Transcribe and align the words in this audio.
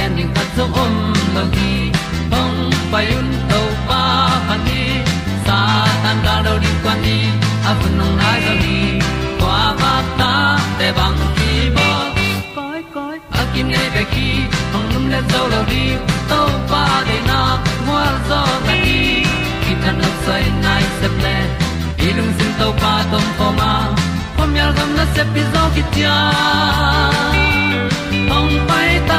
pi 0.00 0.16
zo 0.16 0.26
gen 0.26 0.46
zo 0.56 0.64
om 0.82 0.94
lo 1.34 1.42
gi 1.54 1.92
hong 2.32 2.72
pai 2.92 3.06
un 3.18 3.28
to 3.50 3.60
pa 3.88 4.02
pa 4.48 4.56
ni 4.66 4.82
sa 5.46 5.58
tan 6.02 6.16
da 6.24 6.34
do 6.44 6.54
di 6.62 6.70
kwan 6.82 6.98
ni 7.04 7.18
a 7.68 7.72
bu 7.78 7.88
nong 7.98 8.16
nai 8.20 8.40
zo 8.46 8.54
ni 8.64 8.78
kwa 9.40 9.60
ba 9.80 9.92
ta 10.18 10.32
te 10.78 10.88
bang 10.98 11.20
ki 11.36 11.52
bo 11.76 11.88
koi 12.56 12.80
koi 12.94 13.16
a 13.40 13.42
kim 13.52 13.66
nei 13.74 13.88
be 13.94 14.02
ki 14.12 14.28
hong 14.72 14.88
lum 14.92 15.04
le 15.12 15.20
zo 15.32 15.42
lo 15.52 15.60
di 15.72 15.84
to 16.30 16.40
pa 16.70 16.84
de 17.08 17.18
na 17.28 17.40
mo 17.86 17.98
zo 18.28 18.40
ta 18.66 18.74
ni 18.84 19.00
ki 19.62 19.72
tan 19.82 19.94
no 20.02 20.10
sai 20.24 20.44
nai 20.64 20.84
se 21.00 21.08
ple 21.16 21.36
ilung 22.06 22.32
sin 22.38 22.52
to 22.60 22.68
pa 22.82 22.94
tom 23.10 23.26
pa 23.38 23.48
ma. 23.58 23.72
Pom 24.36 24.50
yal 24.58 24.72
gam 24.76 24.90
na 24.98 25.04
se 25.14 25.22
pi 25.34 25.42
zo 25.52 25.62
ki 25.74 25.82
tia 25.92 26.16
hong 28.32 28.54
pai 28.68 28.90
ta 29.08 29.18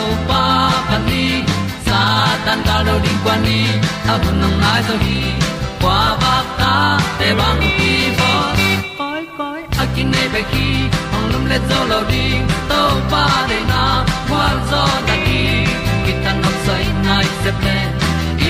tan 2.45 2.59
cao 2.65 2.83
do 2.87 2.99
đi 3.03 3.09
qua 3.23 3.37
đi, 3.45 3.65
ta 4.07 4.17
bu 4.17 4.31
nang 4.41 4.61
mai 4.61 4.81
zo 4.87 4.95
gi 5.05 5.21
qua 5.81 6.17
ba 6.21 6.35
ta 6.59 6.99
te 7.19 7.33
bang 7.39 7.61
ki 7.77 7.93
bo 8.19 8.31
koi 8.97 9.23
koi 9.37 9.61
a 9.81 9.85
kin 9.95 10.11
nei 10.11 10.27
be 10.33 10.41
ki 10.51 10.67
ong 11.15 11.27
lum 11.31 11.45
le 11.51 11.57
zo 11.69 11.79
lo 11.91 11.99
di 12.11 12.25
to 12.69 12.81
pa 13.11 13.25
de 13.49 13.59
na 13.71 13.83
kwa 14.29 14.45
zo 14.71 14.83
ta 15.07 15.15
ki 15.25 15.41
ki 16.05 16.13
tan 16.23 16.35
nok 16.43 16.55
sai 16.65 16.85
nai 17.05 17.25
se 17.43 17.51
ple 17.59 17.77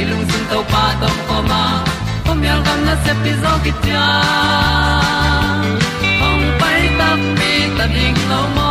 lung 0.10 0.26
sun 0.32 0.44
to 0.52 0.60
pa 0.72 0.84
tom 1.02 1.18
ko 1.28 1.38
ma. 1.50 1.64
Pom 2.26 2.44
yal 2.48 2.60
gam 2.66 2.80
na 2.88 2.96
se 3.04 3.14
pi 3.24 3.32
zo 3.44 3.54
ki 3.64 3.72
tia 3.84 4.08
ong 6.28 6.46
pai 6.60 6.82
ta 7.00 7.10
mi 7.38 7.54
ta 7.78 7.86
ding 7.96 8.20
lo 8.32 8.42
mo 8.56 8.71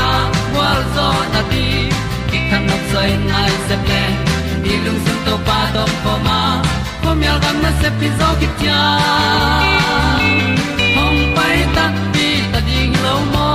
zo 0.95 1.07
na 1.33 1.41
ti 1.51 1.65
ki 2.29 2.39
kan 2.49 2.61
nok 2.69 2.83
sai 2.91 3.11
nai 3.29 3.51
se 3.67 3.75
ple 3.85 4.01
ni 4.63 4.73
lung 4.85 4.99
sun 5.05 5.17
to 5.25 5.35
pa 5.47 5.59
to 5.75 5.83
pa 6.03 6.13
ma. 6.27 6.39
Ko 7.03 7.09
myal 7.19 7.37
gam 7.43 7.57
na 7.63 7.71
se 7.81 7.89
pi 7.99 8.07
zo 8.19 8.29
ki 8.39 8.47
tia 8.59 8.81
hom 10.95 11.15
pai 11.37 11.57
ta 11.75 11.85
ti 12.13 12.27
ta 12.51 12.59
ding 12.67 12.93
lo 13.05 13.15
mo 13.33 13.49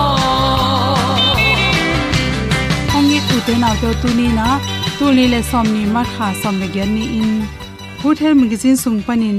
ong 2.97 3.07
ni 3.11 3.19
tu 3.29 3.37
te 3.47 3.55
na 3.63 3.71
to 3.83 3.89
tu 4.03 4.09
ni 4.19 4.27
na 4.39 4.49
tu 4.99 5.07
ni 5.19 5.25
le 5.33 5.41
som 5.51 5.67
ni 5.75 5.83
ma 5.95 6.03
kha 6.15 6.29
som 6.43 6.55
le 6.63 6.69
gen 6.75 6.91
ni 6.97 7.05
in. 7.21 7.33
Good 8.03 8.19
health 8.23 8.39
magazine 8.43 8.77
sung 8.83 8.99
panin 9.07 9.39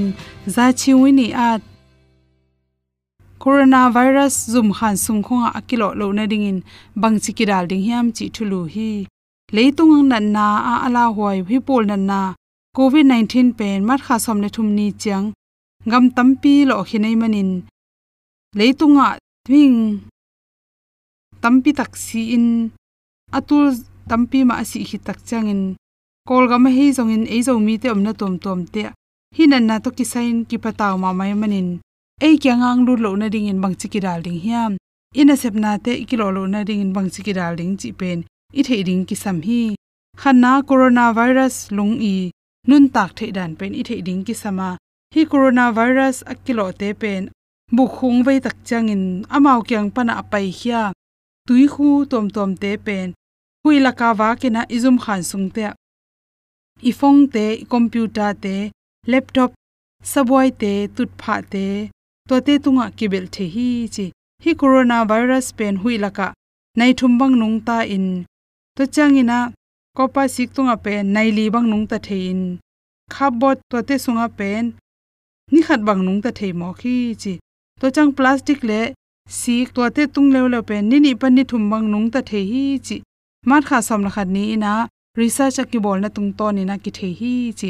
za 0.56 0.66
chi 0.80 0.92
wi 1.02 1.10
ni 1.20 1.28
at 1.50 1.62
coronavirus 3.44 4.36
zum 4.54 4.70
khan 4.78 4.96
sung 4.98 5.22
khonga 5.26 5.50
akilo 5.60 5.90
lo 6.00 6.12
na 6.12 6.26
ding 6.32 6.46
in 6.52 6.60
bang 7.02 7.18
chi 7.24 7.32
kidal 7.38 7.64
ding 7.70 7.84
hiam 7.88 8.06
chi 8.16 8.26
thulu 8.36 8.62
hi. 8.74 8.92
Leitung 9.56 10.10
nan 10.12 10.26
na, 10.36 10.46
a 10.72 10.74
ala 10.86 11.04
hoi 11.16 11.38
hi 11.50 11.58
pol 11.68 11.84
nan 11.90 12.04
na. 12.10 12.22
Covid 12.78 13.06
19 13.06 13.58
pen 13.58 13.86
mat 13.88 14.02
kha 14.06 14.16
som 14.26 14.42
le 14.44 14.50
thum 14.56 14.68
ni 14.78 14.88
chang 15.04 15.26
gam 15.92 16.06
tampi 16.16 16.54
lo 16.70 16.76
khinai 16.90 17.16
manin. 17.22 17.52
Leitunga 18.60 19.08
thing 19.48 19.78
tampi 21.44 21.72
taksi 21.80 22.22
in. 22.36 22.48
Atul 23.38 23.66
tampi 24.10 24.40
ma 24.50 24.64
si 24.70 24.80
hi 24.90 24.98
tak 25.08 25.20
changin 25.28 25.62
kol 26.28 26.44
ga 26.52 26.58
hi 26.78 26.86
zong 26.98 27.12
in, 27.16 27.24
ei 27.34 27.42
zo 27.48 27.54
mi 27.66 27.74
te 27.82 27.88
omna 27.96 28.12
tom 28.20 28.34
tom 28.44 28.60
te. 28.74 28.84
Hi 29.36 29.44
nan 29.52 29.64
na 29.68 29.76
to 29.84 29.90
kisain 29.98 30.38
ki 30.50 30.58
pataw 30.64 30.94
ma 31.04 31.10
mai 31.20 31.34
manin 31.42 31.70
ei 32.26 32.36
kya 32.42 32.54
ngang 32.58 32.82
lu 32.86 32.94
lo 33.04 33.12
na 33.16 33.28
ding 33.30 33.48
in 33.52 33.62
bang 33.62 33.76
chi 33.80 33.88
ki 33.94 34.00
dal 34.00 34.22
ding 34.26 34.40
hiam. 34.46 34.72
Ina 35.22 35.36
sep 35.42 35.54
na 35.54 35.78
te 35.78 35.94
ki 36.10 36.16
lo 36.18 36.28
lo 36.38 36.44
na 36.54 36.64
ding 36.64 36.82
in 36.82 36.94
bang 36.96 37.10
chi 37.14 37.22
ki 37.28 37.34
dal 37.40 37.56
ding 37.60 37.78
chi 37.82 37.92
pen. 38.00 38.26
I 38.60 38.62
thei 38.68 38.82
ding 38.88 39.06
ki 39.10 39.16
sam 39.24 39.38
hi. 39.48 39.76
Khana 40.22 40.52
corona 40.68 41.06
virus 41.18 41.72
lung 41.78 41.96
i. 42.02 42.32
Nun 42.70 42.90
tak 42.96 43.12
thei 43.18 43.32
dan 43.38 43.56
pen. 43.60 43.72
I 43.82 43.84
thei 43.88 44.02
ding 44.08 44.24
ki 44.28 44.34
sama. 44.34 44.70
Hi 45.14 45.22
coronavirus 45.32 46.18
akilo 46.32 46.66
te 46.80 46.90
pen. 47.02 47.30
Bu 47.76 47.84
khung 47.96 48.24
vei 48.26 48.40
tak 48.46 48.58
changin 48.68 49.04
amao 49.36 49.60
kyang 49.68 49.90
pana 49.96 50.14
apai 50.22 50.48
khia 50.60 50.82
tui 51.48 51.68
khu 51.74 52.06
tom 52.12 52.26
tom 52.36 52.52
te 52.62 52.72
pen. 52.86 53.08
Hui 53.64 53.80
la 53.86 53.92
ka 54.00 54.10
wa 54.20 54.30
ke 54.42 54.50
na 54.56 54.62
izum 54.76 54.98
khan 55.04 55.22
sung 55.30 55.50
te. 55.56 55.64
I 56.90 56.92
phone 57.00 57.28
te, 57.34 57.46
computer 57.74 58.32
te, 58.44 58.56
laptop 59.12 59.52
saboi 60.12 60.50
te, 60.62 60.74
tut 60.96 61.10
pha 61.22 61.36
te. 61.54 61.68
To 62.28 62.36
te 62.46 62.54
tunga 62.64 62.86
kibel 62.98 63.26
the 63.36 63.46
hi 63.56 63.68
chi 63.96 64.06
hi 64.44 64.52
coronavirus 64.62 65.48
pen 65.58 65.76
hui 65.82 65.96
laka 66.04 66.28
nai 66.80 66.92
thum 67.00 67.14
bang 67.20 67.34
nung 67.42 67.58
ta 67.68 67.78
in 67.96 68.08
to 68.76 68.84
changina 68.96 69.40
kopa 69.98 70.24
sik 70.36 70.50
tunga 70.56 70.76
pen 70.86 71.04
nai 71.16 71.30
li 71.38 71.46
bang 71.54 71.68
nung 71.72 71.86
ta 71.92 71.98
thein 72.08 72.42
khabot 73.14 73.58
to 73.70 73.78
te 73.88 73.96
sunga 74.06 74.28
pen 74.40 74.64
ni 75.52 75.62
khat 75.68 75.82
bang 75.88 76.02
nung 76.06 76.22
ta 76.24 76.32
thei 76.38 76.52
mo 76.60 76.70
khi 76.80 76.96
chi 77.22 77.34
to 77.80 77.88
chang 77.96 78.12
plastic 78.18 78.60
le 78.70 78.82
sik 79.40 79.68
to 79.76 79.82
te 79.96 80.04
tung 80.14 80.30
lew 80.34 80.48
le 80.54 80.60
pen 80.70 80.84
ni 80.90 80.98
ni 81.06 81.12
pan 81.22 81.32
ni 81.36 81.44
thum 81.50 81.64
bang 81.72 81.86
nung 81.92 82.08
ta 82.14 82.20
thei 82.30 82.44
hi 82.52 82.64
chi 82.88 82.98
mat 83.50 83.64
kha 83.70 83.78
som 83.88 84.02
la 84.06 84.12
khat 84.16 84.28
ni 84.36 84.46
na 84.64 84.72
research 85.20 85.60
ki 85.72 85.80
bol 85.86 86.00
na 86.04 86.10
tung 86.16 86.30
to 86.38 86.48
ni 86.58 86.64
na 86.70 86.76
ki 86.84 86.92
thei 86.98 87.14
hi 87.20 87.34
chi 87.60 87.70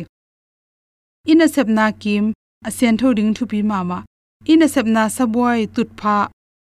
in 1.32 1.44
a 1.46 1.48
sep 1.54 1.68
na 1.78 1.86
kim 2.02 2.26
a 2.68 2.70
sen 2.78 2.94
tho 3.00 3.08
ding 3.18 3.32
thu 3.38 3.44
pi 3.52 3.60
mama 3.72 3.98
in 4.46 4.62
a 4.62 4.68
sep 4.68 4.86
na 4.86 5.10
sabwai 5.10 5.68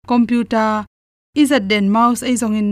computer 0.07 0.85
is 1.35 1.51
a 1.51 1.61
den 1.61 1.91
mouse 1.91 2.23
ai 2.23 2.35
zong 2.35 2.57
in 2.57 2.71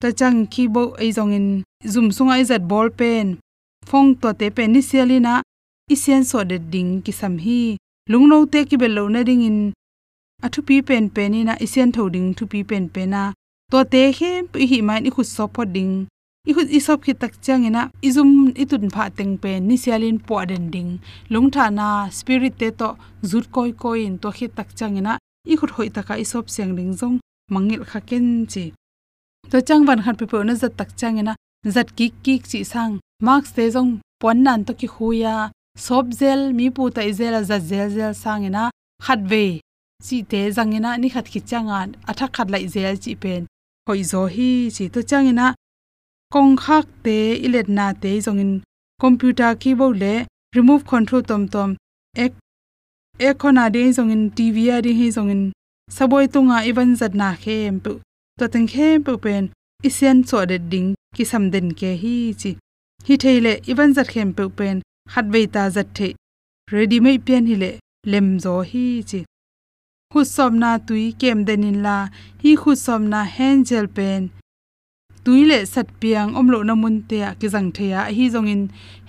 ta 0.00 0.10
chang 0.10 0.46
keyboard 0.46 0.98
ai 1.00 1.10
zong 1.16 1.32
in 1.38 1.46
zoom 1.92 2.10
sunga 2.10 2.40
izat 2.42 2.62
ball 2.70 2.88
pen 2.90 3.38
phong 3.86 4.14
to 4.20 4.32
te 4.40 4.50
pen 4.56 4.72
ni 4.72 4.80
sialina 4.82 5.42
isian 5.94 6.24
so 6.24 6.44
de 6.50 6.58
ding 6.58 7.02
ki 7.04 7.12
sam 7.20 7.34
hi 7.44 7.76
lungno 8.10 8.36
te 8.52 8.64
ki 8.68 8.76
belo 8.82 9.04
na 9.14 9.20
ding 9.28 9.42
in 9.50 9.58
athu 10.44 10.60
pi 10.68 10.76
pen 10.88 11.04
pen 11.14 11.34
ina 11.40 11.54
na 11.54 11.60
isian 11.64 11.90
thoding 11.94 12.28
thu 12.36 12.44
pi 12.52 12.60
pen 12.70 12.84
pen 12.94 13.14
to 13.70 13.78
te 13.92 14.02
he 14.18 14.30
hi 14.70 14.78
mai 14.88 15.00
ni 15.04 15.10
khu 15.14 15.22
so 15.34 15.44
pho 15.54 15.62
ding 15.74 15.94
i 16.48 16.52
khut 16.52 16.68
i 16.76 16.80
sop 16.86 17.00
khi 17.04 17.12
tak 17.22 17.32
chang 17.44 17.64
ina. 17.68 17.82
Izum 18.08 18.30
itun 18.62 18.90
pha 18.94 19.04
teng 19.18 19.34
pe 19.42 19.60
ni 19.60 19.76
sialin 19.82 20.18
po 20.26 20.44
den 20.50 20.70
ding. 20.74 20.90
Lung 21.32 21.48
tha 21.54 21.70
na 21.70 21.88
spirit 22.18 22.58
te 22.58 22.68
to 22.80 22.88
zut 23.30 23.46
koi 23.54 23.70
koi 23.82 23.98
in 24.06 24.18
to 24.22 24.28
khi 24.36 24.46
tak 24.56 24.68
chang 24.78 24.96
ina. 25.00 25.18
I 25.52 25.56
hoi 25.60 25.88
taka 25.96 26.14
i 26.22 26.24
sop 26.32 26.46
siang 26.54 26.76
ding 26.76 26.92
jong 27.00 27.16
mangil 27.52 27.82
kha 27.90 28.00
ken 28.08 28.26
chi. 28.52 28.64
To 29.50 29.60
chang 29.68 29.86
van 29.86 30.02
khat 30.04 30.18
pe 30.18 30.44
na 30.44 30.54
zat 30.62 30.76
tak 30.76 30.90
chang 31.00 31.18
ina. 31.22 31.34
Zat 31.74 31.88
ki 31.96 32.06
ki 32.24 32.34
chi 32.50 32.62
sang. 32.72 32.92
Marks 33.26 33.50
te 33.56 33.64
jong 33.74 33.90
pon 34.20 34.42
nan 34.42 34.64
to 34.66 34.72
ki 34.80 34.88
huya 34.94 35.50
sop 35.86 36.06
zel, 36.20 36.52
mi 36.52 36.66
pu 36.70 36.90
ta 36.90 37.00
izela 37.10 37.40
za 37.48 37.58
zel 37.58 37.88
zel 37.96 38.14
sang 38.22 38.44
ina. 38.48 38.64
Khat 39.04 39.20
ve 39.30 39.60
chi 40.04 40.16
te 40.30 40.40
zangina 40.56 40.90
ni 41.00 41.08
khat 41.14 41.26
ki 41.32 41.40
changan 41.50 41.88
atha 42.10 42.26
khat 42.36 42.48
lai 42.50 42.64
zel 42.74 42.96
chi 43.02 43.12
pen. 43.22 43.42
Hoi 43.86 44.02
zo 44.12 44.22
hi 44.34 44.50
chi 44.76 44.84
to 44.94 45.00
changina 45.10 45.46
kong 46.32 46.56
khak 46.64 46.86
te 47.04 47.16
ilet 47.46 47.68
na 47.68 47.86
te 48.02 48.12
zong 48.26 48.40
in 48.44 48.52
computer 49.02 49.50
keyboard 49.62 49.96
le 50.02 50.14
remove 50.56 50.84
control 50.92 51.22
tom 51.30 51.42
tom. 51.54 51.70
Ek 52.24 52.32
ek 53.18 53.36
khona 53.42 53.64
de 53.74 53.82
zongin 53.96 54.24
tv 54.36 54.56
a 54.74 54.76
de 54.86 54.92
he 54.98 55.06
zong 55.16 55.30
in 55.34 55.42
saboi 55.96 56.26
tunga 56.32 56.58
even 56.68 56.96
zat 57.00 57.14
na 57.20 57.28
khem 57.42 57.80
pu. 57.84 57.92
To 58.38 58.44
teng 58.52 58.68
khem 58.72 59.04
pu 59.06 59.12
pen 59.24 59.44
isen 59.88 60.16
so 60.28 60.44
de 60.50 60.58
ding 60.58 60.88
ki 61.14 61.24
sam 61.30 61.44
den 61.52 61.68
ke 61.80 61.90
hi 62.02 62.16
chi. 62.40 62.50
Hi 63.06 63.14
theile 63.22 63.52
even 63.70 63.94
zat 63.96 64.08
khem 64.14 64.30
pu 64.36 64.44
pen, 64.58 64.76
khat 65.12 65.26
ve 65.32 65.46
ta 65.54 65.62
zat 65.74 65.88
the. 65.96 66.08
Ready 66.72 66.98
mai 67.04 67.18
pian 67.26 67.44
hi 67.50 67.56
le 67.62 67.70
lem 68.12 68.28
zo 68.44 68.54
hi 68.70 68.86
chi. 69.10 69.20
Khu 70.12 70.24
som 70.24 70.52
na 70.62 70.70
tui 70.86 71.06
kem 71.20 71.38
denin 71.48 71.78
la, 71.86 71.98
hi 72.42 72.50
khu 72.62 72.72
som 72.84 73.02
na 73.12 73.20
hangel 73.36 73.86
pen 73.96 74.30
tuile 75.24 75.58
sat 75.66 75.88
piang 76.00 76.30
omlo 76.40 76.58
na 76.68 76.74
mun 76.82 76.96
te 77.08 77.18
a 77.28 77.30
ki 77.40 77.48
jang 77.54 77.68
theya 77.76 78.00
hi 78.16 78.24
zong 78.34 78.48
in 78.54 78.62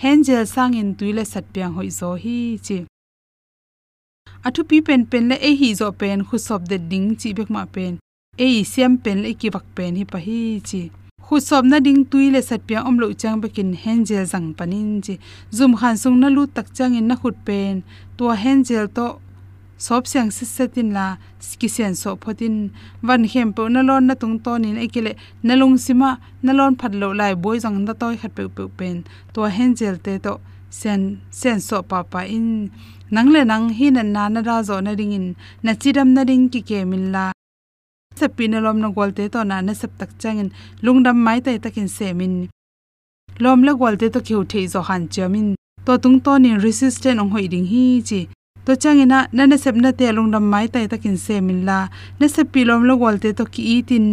hangel 0.03 0.43
sang 0.55 0.73
in 0.81 0.89
tuile 0.99 1.23
sat 1.33 1.45
piang 1.53 1.73
hoi 1.77 1.89
zo 1.99 2.09
hi 2.23 2.37
chi. 2.65 2.77
Athu 4.47 4.61
pi 4.69 4.77
pen 4.87 5.01
pen 5.11 5.23
le 5.29 5.35
e 5.49 5.51
hi 5.59 5.69
zo 5.79 5.87
pen, 6.01 6.19
khu 6.27 6.37
sob 6.47 6.61
de 6.71 6.77
ding 6.91 7.09
chi 7.19 7.29
bek 7.37 7.49
ma 7.55 7.63
pen. 7.75 7.93
E 8.45 8.47
siam 8.71 8.93
pen 9.03 9.17
le 9.23 9.33
ki 9.39 9.49
bak 9.55 9.65
pen 9.75 9.91
hi 9.99 10.03
pa 10.11 10.19
hi 10.27 10.39
chi. 10.69 10.81
Khu 11.25 11.35
sob 11.49 11.63
na 11.71 11.77
ding 11.85 12.01
tuile 12.11 12.41
sat 12.49 12.61
piang 12.67 12.85
omlo 12.89 13.07
chang 13.21 13.37
bekin 13.43 13.69
hangel 13.83 14.25
jang 14.31 14.47
panin 14.57 14.89
chi. 15.05 15.15
Zum 15.57 15.73
khan 15.79 15.95
sung 16.01 16.17
na 16.21 16.27
lu 16.35 16.43
tak 16.55 16.67
chang 16.77 16.93
in 16.99 17.07
na 17.09 17.15
khut 17.21 17.37
pen. 17.47 17.75
To 18.17 18.23
hangel 18.43 18.85
to 18.95 19.05
sop 19.77 20.07
siang 20.07 20.31
si 20.31 20.45
setin 20.45 20.89
la 20.97 21.17
ski 21.39 21.67
sian 21.67 21.95
so 21.95 22.15
photin. 22.15 22.71
Van 23.01 23.23
hem 23.23 23.53
pe 23.53 23.63
na 23.69 23.81
lon 23.81 24.07
na 24.07 24.13
tung 24.21 24.39
to 24.45 24.57
nin 24.57 24.77
ekile 24.85 25.11
na 25.43 25.53
lung 25.55 25.77
sima 25.85 26.09
na 26.43 26.51
lon 26.53 26.75
phat 26.79 26.93
lo 27.01 27.07
lai 27.19 27.33
boi 27.43 27.57
jang 27.63 27.85
da 27.87 27.93
toy 28.01 28.15
khat 28.21 28.31
pe 28.37 28.43
pe 28.55 28.63
pen. 28.77 28.97
To 29.33 29.39
hen 29.55 29.75
jel 29.79 29.97
te 30.05 30.13
to 30.25 30.33
sen 30.69 31.01
sen 31.39 31.59
so 31.67 31.77
pa 31.89 32.03
pa 32.03 32.21
in. 32.37 32.71
Nang 33.11 33.29
le 33.33 33.41
nang 33.51 33.69
hi 33.77 33.87
na 33.95 34.03
na 34.15 34.23
na 34.33 34.39
ra 34.47 34.57
zo 34.67 34.79
na 34.85 34.91
ring 34.99 35.13
in. 35.19 35.27
Na 35.63 35.71
chidam 35.81 36.09
na 36.15 36.21
ring 36.29 36.49
ki 36.53 36.61
ke 36.69 36.79
min 36.91 37.11
la. 37.15 37.25
Se 38.19 38.27
pinalom 38.35 38.77
na 38.83 38.89
gol 38.95 39.11
te 39.17 39.23
to 39.33 39.43
na 39.43 39.61
na 39.61 39.73
sap 39.73 39.91
tak 39.99 40.11
chang 40.21 40.37
changin 40.37 40.49
lungdam 40.85 41.17
mai 41.25 41.39
tai 41.45 41.57
takin 41.63 41.87
se 41.97 42.07
min. 42.19 42.33
Lom 43.43 43.59
la 43.67 43.73
gol 43.73 43.95
te 43.99 44.07
to 44.13 44.19
khiu 44.27 44.41
thei 44.51 44.65
zo 44.73 44.81
han 44.87 45.03
chamin 45.13 45.47
to 45.85 45.97
tung 46.03 46.19
to 46.25 46.33
ni 46.43 46.51
resistant 46.65 47.19
ong 47.21 47.31
hoi 47.33 47.47
ding 47.53 47.67
hi 47.71 47.83
chi 48.09 48.21
to 48.65 48.75
changina 48.75 49.19
nana 49.37 49.57
sepna 49.63 49.89
te 49.99 50.05
lungdam 50.17 50.45
mai 50.53 50.67
tai 50.73 50.85
takin 50.91 51.17
se 51.25 51.35
min 51.47 51.59
la. 51.67 51.77
Na 52.19 52.27
se 52.27 52.43
pilom 52.53 52.81
lo 52.87 52.97
golte 53.01 53.29
to 53.37 53.45
ki 53.53 53.63
itin, 53.75 54.05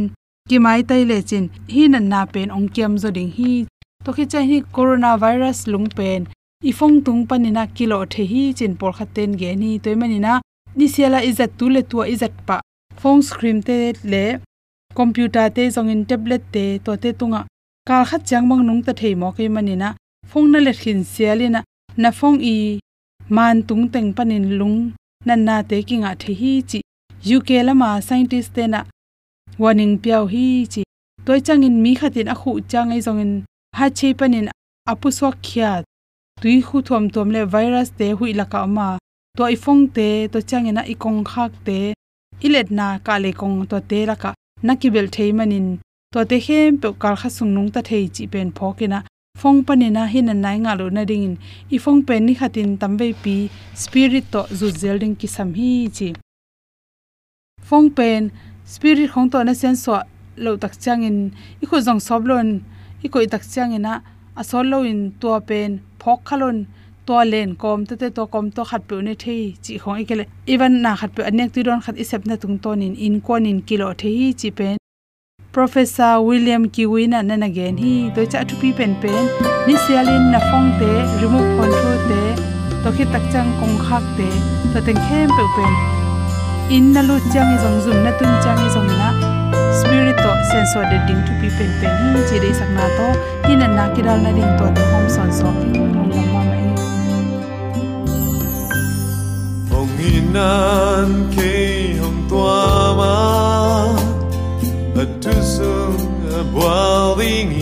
ki 0.49 0.59
mai 0.67 0.81
tai 0.83 1.03
le 1.11 1.19
chin. 1.29 1.45
Hi 1.75 1.87
na 1.93 1.99
na 1.99 2.21
pen 2.33 2.51
ong 2.57 2.69
kiam 2.75 2.99
zo 3.03 3.11
ding 3.17 3.33
hi. 3.39 3.53
To 4.05 4.13
khi 4.17 4.25
chai 4.33 4.45
hi 4.51 4.59
corona 4.75 5.11
virus 5.25 5.67
lung 5.73 5.89
pen. 5.99 6.29
I 6.71 6.73
phong 6.79 6.97
tung 7.05 7.23
panina 7.27 7.67
kilo 7.77 8.05
the 8.05 8.23
hi 8.33 8.43
chin 8.59 8.77
por 8.81 8.93
khaten 8.99 9.31
ge 9.41 9.51
ni 9.63 9.79
toy 9.85 9.94
manina 10.03 10.41
ni 10.77 10.87
siala 10.94 11.19
izat 11.31 11.51
tu 11.59 11.69
le 11.75 11.82
tu 11.91 11.97
izat 12.15 12.35
pa. 12.47 12.61
Phone 13.01 13.23
screen 13.23 13.63
te 13.63 13.94
le, 14.13 14.25
computer 14.94 15.47
te 15.56 15.71
zong 15.75 15.91
in 15.94 16.05
tablet 16.05 16.43
te, 16.53 16.79
to 16.85 16.97
te 17.03 17.13
tunga. 17.13 17.41
Kal 17.89 18.05
khat 18.05 18.23
chang 18.29 18.47
mang 18.49 18.63
nung 18.67 18.82
ta 18.87 18.93
thei 18.93 19.15
mo 19.15 19.32
ke 19.37 19.49
manina 19.56 19.89
phong 20.32 20.51
na 20.53 20.59
le 20.67 20.73
khin 20.73 21.01
sialina 21.13 21.61
na 21.97 22.11
phong 22.19 22.39
i 22.41 22.79
man 23.36 23.62
tung 23.69 23.89
teng 23.93 24.12
panin 24.17 24.46
lung. 24.58 24.79
Nan 25.24 25.41
na 25.46 25.56
te 25.70 25.77
kinga 25.89 26.10
the 26.20 26.32
hi 26.41 26.53
chi. 26.70 26.79
Uk 27.36 27.48
lama 27.67 27.89
scientist 28.06 28.51
te 28.55 28.65
na. 28.67 28.81
Warning 29.62 29.96
piao 30.03 30.24
hi 30.32 30.67
chi. 30.72 30.82
Toy 31.24 31.41
changin 31.46 31.77
mi 31.82 31.93
khatin 32.01 32.29
a 32.32 32.34
khu 32.41 32.51
changai 32.70 33.01
zongin. 33.06 33.32
Ha 33.77 33.86
che 33.98 34.08
panin 34.19 34.48
apu 34.91 35.08
so 35.19 35.29
khya 35.46 35.70
tui 36.41 36.60
khu 36.67 36.77
thom 36.89 37.05
tom 37.15 37.29
le 37.34 37.43
virus 37.53 37.89
te 37.98 38.06
hui 38.19 38.32
laka 38.41 38.60
ma 38.77 38.89
to 39.36 39.43
i 39.55 39.56
phong 39.62 39.82
te 39.96 40.08
to 40.32 40.39
changena 40.48 40.82
i 40.93 40.94
kong 41.03 41.20
khak 41.31 41.53
te. 41.67 41.79
Ilet 42.46 42.69
na 42.79 42.86
ka 43.06 43.15
le 43.24 43.31
kong 43.41 43.58
to 43.70 43.79
te 43.91 43.98
laka. 44.10 44.31
Nakibel 44.67 45.06
thei 45.15 45.31
manin. 45.39 45.69
To 46.12 46.20
te 46.31 46.36
hem 46.46 46.70
pe 46.82 46.89
kal 47.03 47.17
kha 47.20 47.29
sung 47.36 47.53
nung 47.55 47.70
ta 47.74 47.81
thei 47.89 48.05
chi 48.15 48.24
pen 48.32 48.48
phokina 48.56 48.98
phong 49.43 49.65
panina 49.67 50.03
hin 50.12 50.29
an 50.32 50.41
nai 50.44 50.56
nga 50.65 50.72
lo 50.81 50.86
na 50.96 51.03
ding 51.10 51.24
in 51.29 51.34
i 51.74 51.79
phong 51.84 52.01
pen 52.08 52.20
ni 52.27 52.34
khatin 52.41 52.70
tambe 52.82 53.06
pi 53.22 53.36
spirit 53.82 54.27
to 54.32 54.43
zu 54.58 54.67
zelding 54.82 55.15
ki 55.20 55.29
sam 55.36 55.48
hi 55.58 55.70
chi. 55.96 56.08
Phong 57.69 57.89
pen, 57.96 58.22
spirit 58.74 59.08
khong 59.12 59.29
to 59.32 59.39
na 59.46 59.55
sen 59.60 59.74
so 59.84 59.93
lo 60.44 60.51
tak 60.62 60.74
chang 60.82 61.03
in 61.08 61.19
i 61.62 61.65
kho 61.70 61.77
jong 61.86 62.01
sob 62.08 62.22
lon. 62.31 62.48
I 63.05 63.08
koi 63.12 63.27
tak 63.32 63.43
chang 63.53 63.72
ina 63.79 63.94
a 64.41 64.43
sol 64.51 64.67
lo 64.72 64.79
in 64.93 65.01
to 65.20 65.29
pen, 65.48 65.70
phok 66.01 66.20
khalon 66.29 66.58
to 67.06 67.17
len 67.32 67.51
kom 67.62 67.81
te 67.89 67.94
te 68.01 68.08
to 68.17 68.22
kom 68.32 68.46
to 68.56 68.62
khat 68.70 68.82
pe 68.89 68.94
ne 69.06 69.15
thei 69.22 69.43
chi 69.65 69.72
khong 69.82 69.98
i 70.03 70.05
kele 70.08 70.24
even 70.53 70.72
na 70.84 70.93
khat 71.01 71.10
pe 71.17 71.22
anek 71.31 71.48
ti 71.55 71.60
don 71.67 71.81
khat 71.84 71.96
i 72.03 72.05
sep 72.10 72.22
na 72.29 72.34
tung 72.43 72.56
ton 72.65 72.79
in 72.86 72.94
in 73.06 73.17
kon 73.27 73.44
in 73.51 73.58
kilo 73.69 73.89
thei 74.01 74.31
chi 74.41 74.51
pen 74.58 74.81
professor 75.53 76.21
william 76.21 76.69
kiwina 76.69 77.23
nana 77.23 77.49
gen. 77.49 77.77
Hi 77.77 78.11
to 78.17 78.23
cha 78.32 78.41
thu 78.49 78.56
pi 78.61 78.69
pen 78.79 78.93
pen. 79.03 79.25
Ni 79.67 79.75
sialin 79.85 80.25
na 80.32 80.39
phong 80.49 80.69
te 80.81 80.91
remove 81.23 81.51
control 81.59 81.99
te 82.11 82.21
to 82.85 82.93
khi 82.97 83.05
tak 83.15 83.25
chang 83.32 83.51
kong 83.61 83.77
khak 83.87 84.05
te. 84.19 84.29
To 84.73 84.79
ten 84.87 84.97
khem 85.09 85.29
pe 85.39 85.44
pen. 85.56 85.73
In 86.77 86.85
na 86.94 87.01
lu 87.09 87.17
chang 87.32 87.53
i 87.53 87.56
e 87.56 87.63
jong 87.65 87.79
zum, 87.85 87.99
na 88.05 88.13
tun 88.19 88.32
chang 88.44 88.63
i 88.65 88.69
e 88.69 88.75
jong 88.77 88.91
na. 89.01 89.09
Spirit 89.81 90.17
to 90.25 90.31
sense 90.51 90.75
de 90.91 90.99
ding 91.06 91.23
to 91.27 91.32
pi 91.41 91.49
pen 91.59 91.71
pen. 91.81 91.93
Hi, 92.15 92.21
chi 92.31 92.37
dei 92.44 92.55
sak 92.61 92.71
na 92.79 92.87
to. 92.97 93.09
Hi, 93.49 93.55
na 93.63 93.67
na 93.77 93.85
kidal 93.94 94.19
na 94.25 94.31
ding 94.39 94.53
to 94.63 94.67
de 94.79 94.82
hom 94.93 95.05
son 95.17 95.31
so 95.41 95.49
ki 95.61 95.85
long 95.94 96.11
lam 96.17 96.29
ma 96.35 96.43
mai 96.51 96.65
hong 99.73 99.93
e. 100.01 100.09
hinan 100.17 101.11
ke 101.37 101.62
boiling 107.22 107.55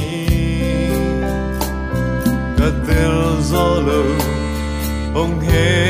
katel 2.56 3.42
zolo 3.42 4.02
Ông 5.14 5.40
happy 5.40 5.89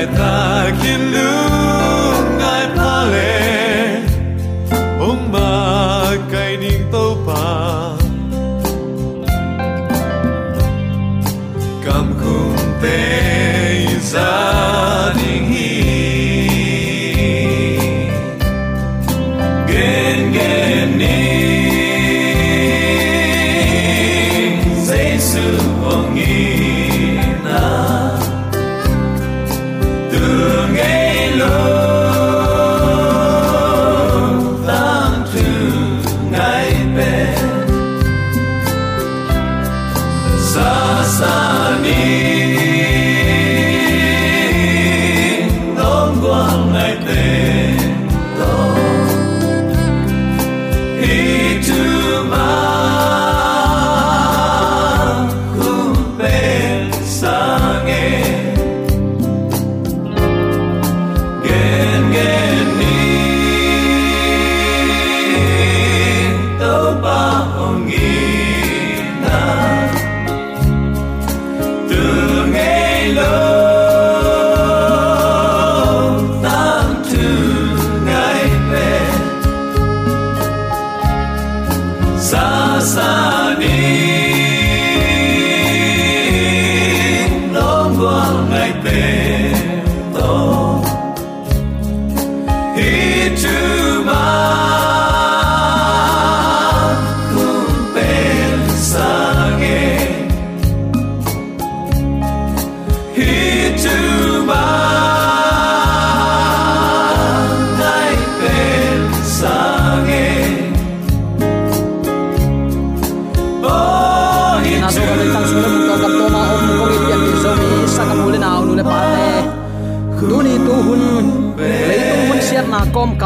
ngai 0.00 0.08
ta 0.16 0.32
kin 0.80 1.02
lu 1.14 1.79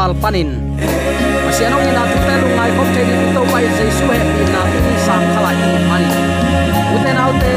na 0.05 0.13
kal 0.13 0.21
panin 0.21 0.61
pasianong 1.49 1.81
ina 1.81 2.03
tu 2.05 2.17
pelu 2.21 2.47
ngai 2.53 2.71
kom 2.77 2.89
te 2.93 3.01
ni 3.09 3.15
to 3.33 3.41
pai 3.49 3.65
jesu 3.73 4.05
he 4.05 4.17
pi 4.21 4.43
na 4.53 4.61
tu 4.69 4.91
sam 5.01 5.21
khala 5.33 5.51
ni 5.57 5.69
mani 5.89 6.09
uten 6.93 7.17
autte 7.17 7.55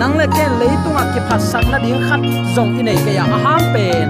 nang 0.00 0.16
le 0.16 0.26
ken 0.32 0.52
le 0.60 0.68
tu 0.80 0.88
nga 0.96 1.04
ki 1.12 1.20
phat 1.28 1.40
sak 1.50 1.64
na 1.68 1.76
ding 1.84 2.00
khat 2.08 2.24
zong 2.56 2.80
ine 2.80 2.94
ke 3.04 3.12
ya 3.18 3.24
a 3.28 3.54
pen. 3.74 4.08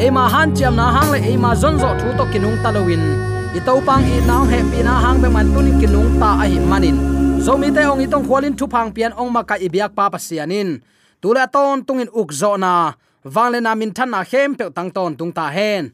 E 0.00 0.06
ma 0.16 0.24
han 0.32 0.48
chiam 0.56 0.74
na 0.80 0.86
hang 0.96 1.10
le 1.12 1.18
e 1.20 1.36
ma 1.36 1.50
zon 1.62 1.76
zo 1.82 1.90
thu 2.00 2.08
to 2.18 2.24
kinung 2.32 2.56
talawin 2.64 3.04
i 3.52 3.60
to 3.66 3.74
pang 3.84 4.04
i 4.14 4.16
nang 4.24 4.48
he 4.48 4.58
pi 4.70 4.80
na 4.86 4.94
hang 5.04 5.18
be 5.22 5.28
man 5.34 5.46
tu 5.52 5.60
kinung 5.80 6.08
ta 6.20 6.30
a 6.40 6.46
hi 6.48 6.56
manin. 6.70 6.96
Zomi 7.44 7.68
te 7.76 7.82
ong 7.84 8.00
itong 8.06 8.24
khwalin 8.24 8.54
thu 8.58 8.64
phang 8.74 8.88
pian 8.96 9.12
ong 9.20 9.30
ma 9.34 9.42
ka 9.48 9.60
i 9.60 9.68
biak 9.74 9.92
pa 9.98 10.08
pasianin 10.14 10.80
tula 11.20 11.44
ton 11.54 11.84
tungin 11.86 12.08
uk 12.20 12.30
zo 12.40 12.56
na. 12.64 12.96
Wangle 13.34 13.58
na 13.60 13.72
min 13.74 13.92
than 13.96 14.08
na 14.14 14.20
hem 14.30 14.50
pe 14.58 14.64
tang 14.76 14.90
ton 14.96 15.12
tung 15.18 15.32
ta 15.36 15.46
hen 15.56 15.84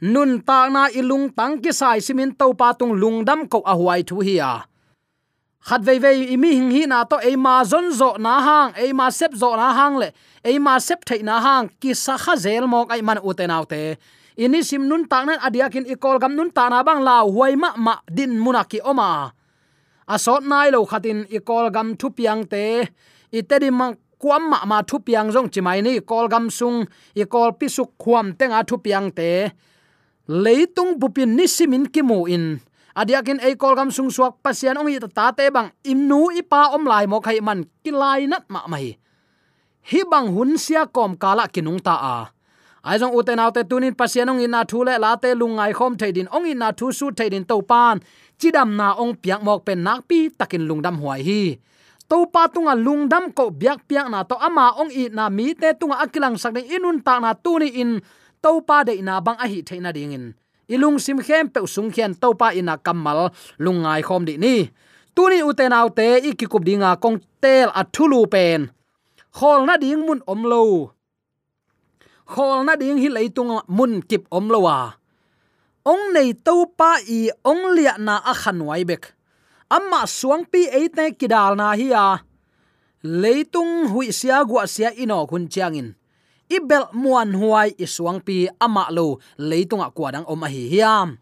nun 0.00 0.40
ta 0.40 0.68
na 0.68 0.88
ilung 0.88 1.28
tang 1.36 1.60
ki 1.60 1.72
sai 1.72 2.00
simin 2.00 2.32
to 2.32 2.52
pa 2.54 2.72
tung 2.72 2.96
lungdam 2.96 3.48
ko 3.48 3.60
a 3.64 3.74
thu 4.02 4.20
hi 4.20 4.36
a. 4.38 4.64
Khat 5.60 5.82
vei 5.84 5.98
vei 5.98 6.32
imi 6.34 6.50
hing 6.56 6.70
hi 6.70 6.86
na 6.86 7.04
to 7.04 7.16
e 7.20 7.36
ma 7.36 7.64
zon 7.64 7.92
zo 7.92 8.16
na 8.16 8.40
hang 8.40 8.72
e 8.80 8.92
ma 8.92 9.10
sep 9.10 9.32
zo 9.34 9.56
na 9.56 9.72
hang 9.78 9.96
le 10.00 10.08
e 10.42 10.58
ma 10.58 10.78
sep 10.78 11.04
thei 11.04 11.22
na 11.22 11.40
hang, 11.40 11.68
ki 11.80 11.92
sa 11.94 12.16
kha 12.16 12.34
zel 12.36 12.66
mok 12.66 12.88
ai 12.90 13.02
man 13.02 13.18
u 13.22 13.32
te 13.34 13.46
nau 13.46 13.64
te. 13.64 13.96
Ini 14.40 14.64
sim 14.64 14.88
nun 14.88 15.04
ta 15.04 15.24
nan 15.24 15.38
adiakin 15.46 15.84
ikol 15.84 16.16
gam 16.18 16.32
nun 16.36 16.50
ta 16.50 16.68
na 16.72 16.82
bang 16.82 17.02
la 17.04 17.20
huai 17.28 17.54
ma 17.56 17.70
ma 17.76 17.94
din 18.16 18.40
munaki 18.40 18.80
oma. 18.90 19.32
Asot 20.08 20.42
nai 20.50 20.70
lo 20.70 20.84
khatin 20.90 21.28
ikol 21.28 21.68
gam 21.74 21.88
thu 22.00 22.08
piang 22.16 22.48
te. 22.52 22.88
Itedi 23.38 23.68
mang 23.70 23.94
kuam 24.18 24.42
ma 24.50 24.64
ma 24.64 24.78
thu 24.88 24.96
piang 25.06 25.28
jong 25.34 25.48
chimai 25.52 25.82
ni 25.82 26.00
kol 26.00 26.26
gam 26.32 26.48
sung 26.58 26.78
i 27.20 27.24
kol 27.24 27.52
pi 27.58 27.66
su 27.68 27.84
khuam 28.02 28.26
tenga 28.38 28.60
thu 28.68 28.76
piang 28.84 29.08
te 29.18 29.30
leitung 30.30 30.94
bupin 31.02 31.34
nisimin 31.34 31.90
kimu 31.90 32.30
in 32.30 32.62
adiakin 32.94 33.42
ei 33.42 33.58
kolgam 33.58 33.90
sungsuak 33.90 34.38
sung 34.38 34.38
suak 34.38 34.42
pasian 34.46 34.78
ong 34.78 34.86
i 34.86 35.02
ta 35.02 35.34
te 35.34 35.50
bang 35.50 35.74
imnu 35.82 36.30
ipa 36.38 36.70
om 36.70 36.86
lai 36.86 37.10
mo 37.10 37.18
khai 37.18 37.42
man 37.42 37.66
kilai 37.82 38.30
nat 38.30 38.46
ma 38.46 38.62
mai. 38.70 38.94
Hi 39.90 40.00
bang 40.06 40.30
hun 40.30 40.54
sia 40.54 40.86
kom 40.86 41.18
kala 41.18 41.50
kinung 41.50 41.82
ta 41.82 41.98
a. 41.98 42.18
Aizong 42.86 43.10
uten 43.12 43.42
autte 43.42 43.66
tunin 43.66 43.98
pasian 43.98 44.30
ong 44.30 44.38
ina 44.38 44.62
thule 44.62 44.94
la 45.02 45.18
te 45.18 45.34
lungai 45.34 45.74
khom 45.74 45.98
theidin 45.98 46.30
ong 46.30 46.46
ina 46.46 46.70
thu 46.78 46.94
su 46.94 47.10
theidin 47.10 47.42
to 47.42 47.58
pan 47.66 47.98
chidam 48.38 48.78
na 48.78 48.94
ong 49.02 49.18
piak 49.18 49.42
mok 49.42 49.66
pen 49.66 49.82
nak 49.82 50.06
pi 50.06 50.30
takin 50.30 50.62
lungdam 50.62 51.02
huai 51.02 51.26
hi. 51.26 51.42
To 52.06 52.26
pa 52.30 52.46
tunga 52.46 52.78
lungdam 52.78 53.34
ko 53.34 53.50
biak 53.50 53.82
piak 53.90 54.06
na 54.06 54.22
to 54.22 54.38
ama 54.38 54.78
ong 54.78 54.94
i 54.94 55.10
na 55.10 55.26
mi 55.26 55.58
te 55.58 55.74
tunga 55.74 55.98
akilang 56.04 56.38
sak 56.38 56.54
ding 56.54 56.70
inun 56.70 57.02
ta 57.02 57.18
na 57.18 57.34
tu 57.34 57.58
ni 57.58 57.82
in 57.82 57.98
tâu 58.42 58.60
pa 58.68 58.84
de 58.84 58.94
na 59.02 59.20
bang 59.20 59.38
a 59.44 59.46
hi 59.52 59.60
theina 59.68 59.92
ding 59.92 60.12
in. 60.12 60.26
Ilung 60.68 60.98
sim 61.04 61.18
khem 61.26 61.48
pe 61.48 61.60
sung 61.66 61.90
khian 61.94 62.12
tâu 62.14 62.32
pa 62.40 62.48
ina 62.50 62.74
kamal 62.76 63.20
lungai 63.64 64.02
khom 64.02 64.24
di 64.28 64.34
ni. 64.36 64.54
Tu 65.14 65.22
ni 65.30 65.38
uten 65.48 65.72
autte 65.72 66.06
ikikup 66.28 66.62
dinga 66.68 66.90
kong 67.02 67.18
tel 67.42 67.68
athulu 67.80 68.20
pen. 68.32 68.60
Khol 69.36 69.60
na 69.66 69.74
ding 69.82 70.02
mun 70.06 70.20
om 70.32 70.42
lo 70.52 70.62
khol 72.30 72.62
na 72.66 72.78
ding 72.78 72.98
hi 73.02 73.08
leitung 73.10 73.52
mun 73.66 73.92
kip 74.08 74.22
om 74.30 74.46
lo 74.48 74.58
wa. 74.66 74.78
Ong 75.92 76.04
nei 76.14 76.30
to 76.46 76.54
pa 76.78 77.02
i 77.18 77.20
ong 77.50 77.74
lia 77.76 77.94
na 77.98 78.14
a 78.30 78.32
khanwai 78.42 78.82
bek. 78.90 79.02
Amma 79.76 80.06
suang 80.06 80.44
pi 80.52 80.70
eite 80.78 81.04
kidal 81.18 81.52
na 81.58 81.74
hi 81.80 81.88
a. 82.06 82.06
Leitung 83.22 83.90
hui 83.90 84.12
sia 84.18 84.44
gwa 84.48 84.62
sia 84.74 84.90
ino 85.02 85.26
khun 85.26 85.48
chiangin 85.52 85.99
ibel 86.50 86.90
muan 86.92 87.30
huai 87.38 87.70
isuang 87.78 88.20
pi 88.20 88.50
ama 88.58 88.90
lo 88.90 89.22
leitunga 89.38 89.88
kwadang 89.94 90.26
om 90.26 90.42
a 90.42 90.48
hi 90.50 90.66
hiam 90.74 91.16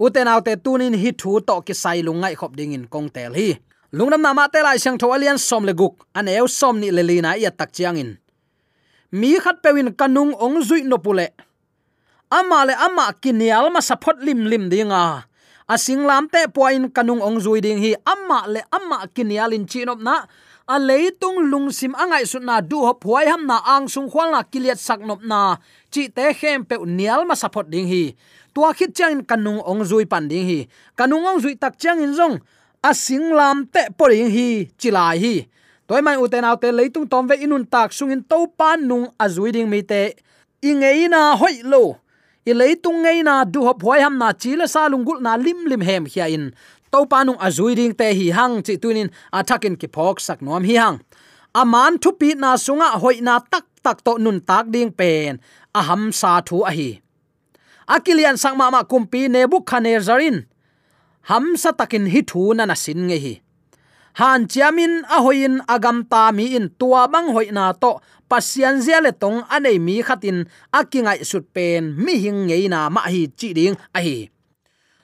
uten 0.00 0.30
autte 0.32 0.56
tunin 0.64 0.94
hi 0.94 1.10
thu 1.20 1.40
to 1.44 1.60
ki 1.66 1.74
sai 1.74 1.98
lungai 2.06 2.34
khop 2.40 2.56
ding 2.56 2.72
in 2.72 2.86
kong 2.88 3.10
tel 3.12 3.34
hi. 3.34 3.50
Lungnam 3.92 4.22
nama 4.22 4.46
te 4.46 4.62
lai 4.62 4.78
sang 4.78 4.96
tho 5.00 5.10
alian 5.10 5.38
som 5.38 5.66
le 5.66 5.74
guk 5.74 6.06
an 6.14 6.30
eu 6.30 6.46
som 6.46 6.78
ni 6.80 6.88
le 6.94 7.02
lina 7.02 7.34
ya 7.36 7.50
tak 7.50 7.74
chiang 7.74 7.98
in. 7.98 8.10
Mi 9.12 9.34
khat 9.42 9.58
pewin 9.62 9.90
kanung 9.98 10.32
ong 10.38 10.62
zui 10.62 10.86
no 10.86 10.96
pule 11.02 11.26
ama 12.30 12.64
le 12.68 12.74
ama 12.86 13.10
kinial 13.22 13.66
ma 13.74 13.82
support 13.82 14.22
lim 14.22 14.46
lim 14.46 14.70
dinga 14.70 15.26
asing 15.66 16.06
lam 16.06 16.30
te 16.30 16.46
poin 16.54 16.86
kanung 16.96 17.18
ong 17.18 17.42
zui 17.42 17.60
ding 17.60 17.82
hi, 17.82 17.92
ama 18.06 18.46
le 18.46 18.62
amma 18.70 19.10
kinial 19.10 19.52
in 19.52 19.66
chinop 19.66 20.00
na 20.00 20.24
a 20.70 20.78
leitung 20.78 21.50
lungsim 21.50 21.98
angai 21.98 22.22
su 22.22 22.38
na 22.38 22.62
du 22.62 22.78
ho 22.86 22.94
phuai 22.94 23.26
ham 23.26 23.42
na 23.42 23.58
ang 23.66 23.90
sung 23.90 24.06
khwal 24.06 24.30
na 24.30 24.46
kiliat 24.46 24.78
sak 24.78 25.02
nop 25.02 25.18
na. 25.26 25.58
Chi 25.90 26.06
te 26.06 26.30
khem 26.30 26.62
pe 26.62 26.78
nial 26.86 27.26
ma 27.26 27.34
support 27.34 27.66
ding 27.66 27.90
hi. 27.90 28.14
Tua 28.54 28.70
khit 28.70 28.94
chang 28.94 29.18
kanung 29.26 29.58
ong 29.66 29.82
zui 29.82 30.06
pan 30.06 30.30
ding 30.30 30.46
hi. 30.46 30.70
Kanung 30.94 31.26
ong 31.26 31.42
zui 31.42 31.58
tak 31.58 31.74
chang 31.82 31.98
in 31.98 32.14
zong. 32.14 32.38
Asing 32.86 33.34
lam 33.34 33.66
te 33.66 33.90
poring 33.98 34.30
hi 34.30 34.70
chilai 34.78 35.18
hi. 35.18 35.34
Toy 35.90 36.00
mai 36.06 36.14
uten 36.22 36.46
autte 36.46 36.70
leitung 36.70 37.10
tom 37.10 37.26
ve 37.26 37.34
inun 37.42 37.66
tak 37.66 37.90
sungin 37.90 38.22
to 38.22 38.46
pan 38.54 38.78
nung 38.78 39.10
azui 39.18 39.50
ding 39.50 39.66
mi 39.66 39.82
te. 39.82 40.14
Ingeina 40.62 41.34
hoi 41.34 41.66
lo. 41.66 41.98
I 42.46 42.54
leitung 42.54 43.02
ngei 43.02 43.26
na 43.26 43.42
du 43.42 43.66
ho 43.66 43.74
hoi 43.74 43.98
ham 44.06 44.14
na 44.22 44.30
chile 44.32 44.70
sa 44.70 44.86
lungul 44.86 45.18
na 45.18 45.34
lim 45.34 45.66
lim 45.66 45.82
hem 45.82 46.06
hia 46.06 46.30
in 46.30 46.54
to 46.92 47.06
panung 47.10 47.40
azui 47.46 47.74
ding 47.78 47.94
te 47.94 48.08
hi 48.18 48.26
hang 48.36 48.62
chi 48.66 48.74
tunin 48.82 49.10
athakin 49.38 49.74
ki 49.80 49.88
phok 49.94 50.16
sak 50.26 50.38
nom 50.42 50.64
hi 50.68 50.74
hang. 50.82 50.98
Aman 51.60 51.98
thu 52.02 52.10
pi 52.20 52.28
na 52.42 52.50
sunga 52.64 52.88
hoi 53.02 53.18
na 53.26 53.34
tak 53.52 53.66
tak 53.84 53.98
to 54.06 54.12
nun 54.18 54.38
tak 54.48 54.64
ding 54.74 54.92
pen. 54.98 55.40
Aham 55.74 56.02
sa 56.20 56.40
thu 56.48 56.56
a 56.70 56.72
hi. 56.78 56.90
Akilian 57.94 58.36
sang 58.42 58.56
ma 58.58 58.82
kumpi 58.90 59.20
nebuchadnezzar 59.26 60.22
ham 61.30 61.44
sa 61.56 61.70
takin 61.72 62.06
hi 62.12 62.20
thu 62.30 62.54
na 62.54 62.64
na 62.70 62.74
sin 62.74 63.00
nge 63.08 63.18
hi. 63.24 63.34
Han 64.20 64.46
chiamin 64.50 64.92
a 65.06 65.18
hoin 65.22 65.54
agam 65.74 65.98
ta 66.10 66.32
mi 66.36 66.54
in 66.58 66.66
tua 66.78 67.06
bang 67.12 67.28
hoi 67.34 67.48
na 67.56 67.72
to 67.72 68.00
pasian 68.30 68.82
zia 68.84 68.98
le 69.04 69.12
tong 69.12 69.42
anei 69.54 69.78
mi 69.86 70.02
khatin 70.02 70.38
akingai 70.78 71.20
sut 71.30 71.44
pen 71.54 71.82
mi 72.04 72.14
hing 72.22 72.40
ngei 72.46 72.64
na 72.72 72.88
ma 72.94 73.02
hi 73.12 73.22
chi 73.38 73.48
ding 73.58 73.76
a 73.94 74.00
hi 74.06 74.16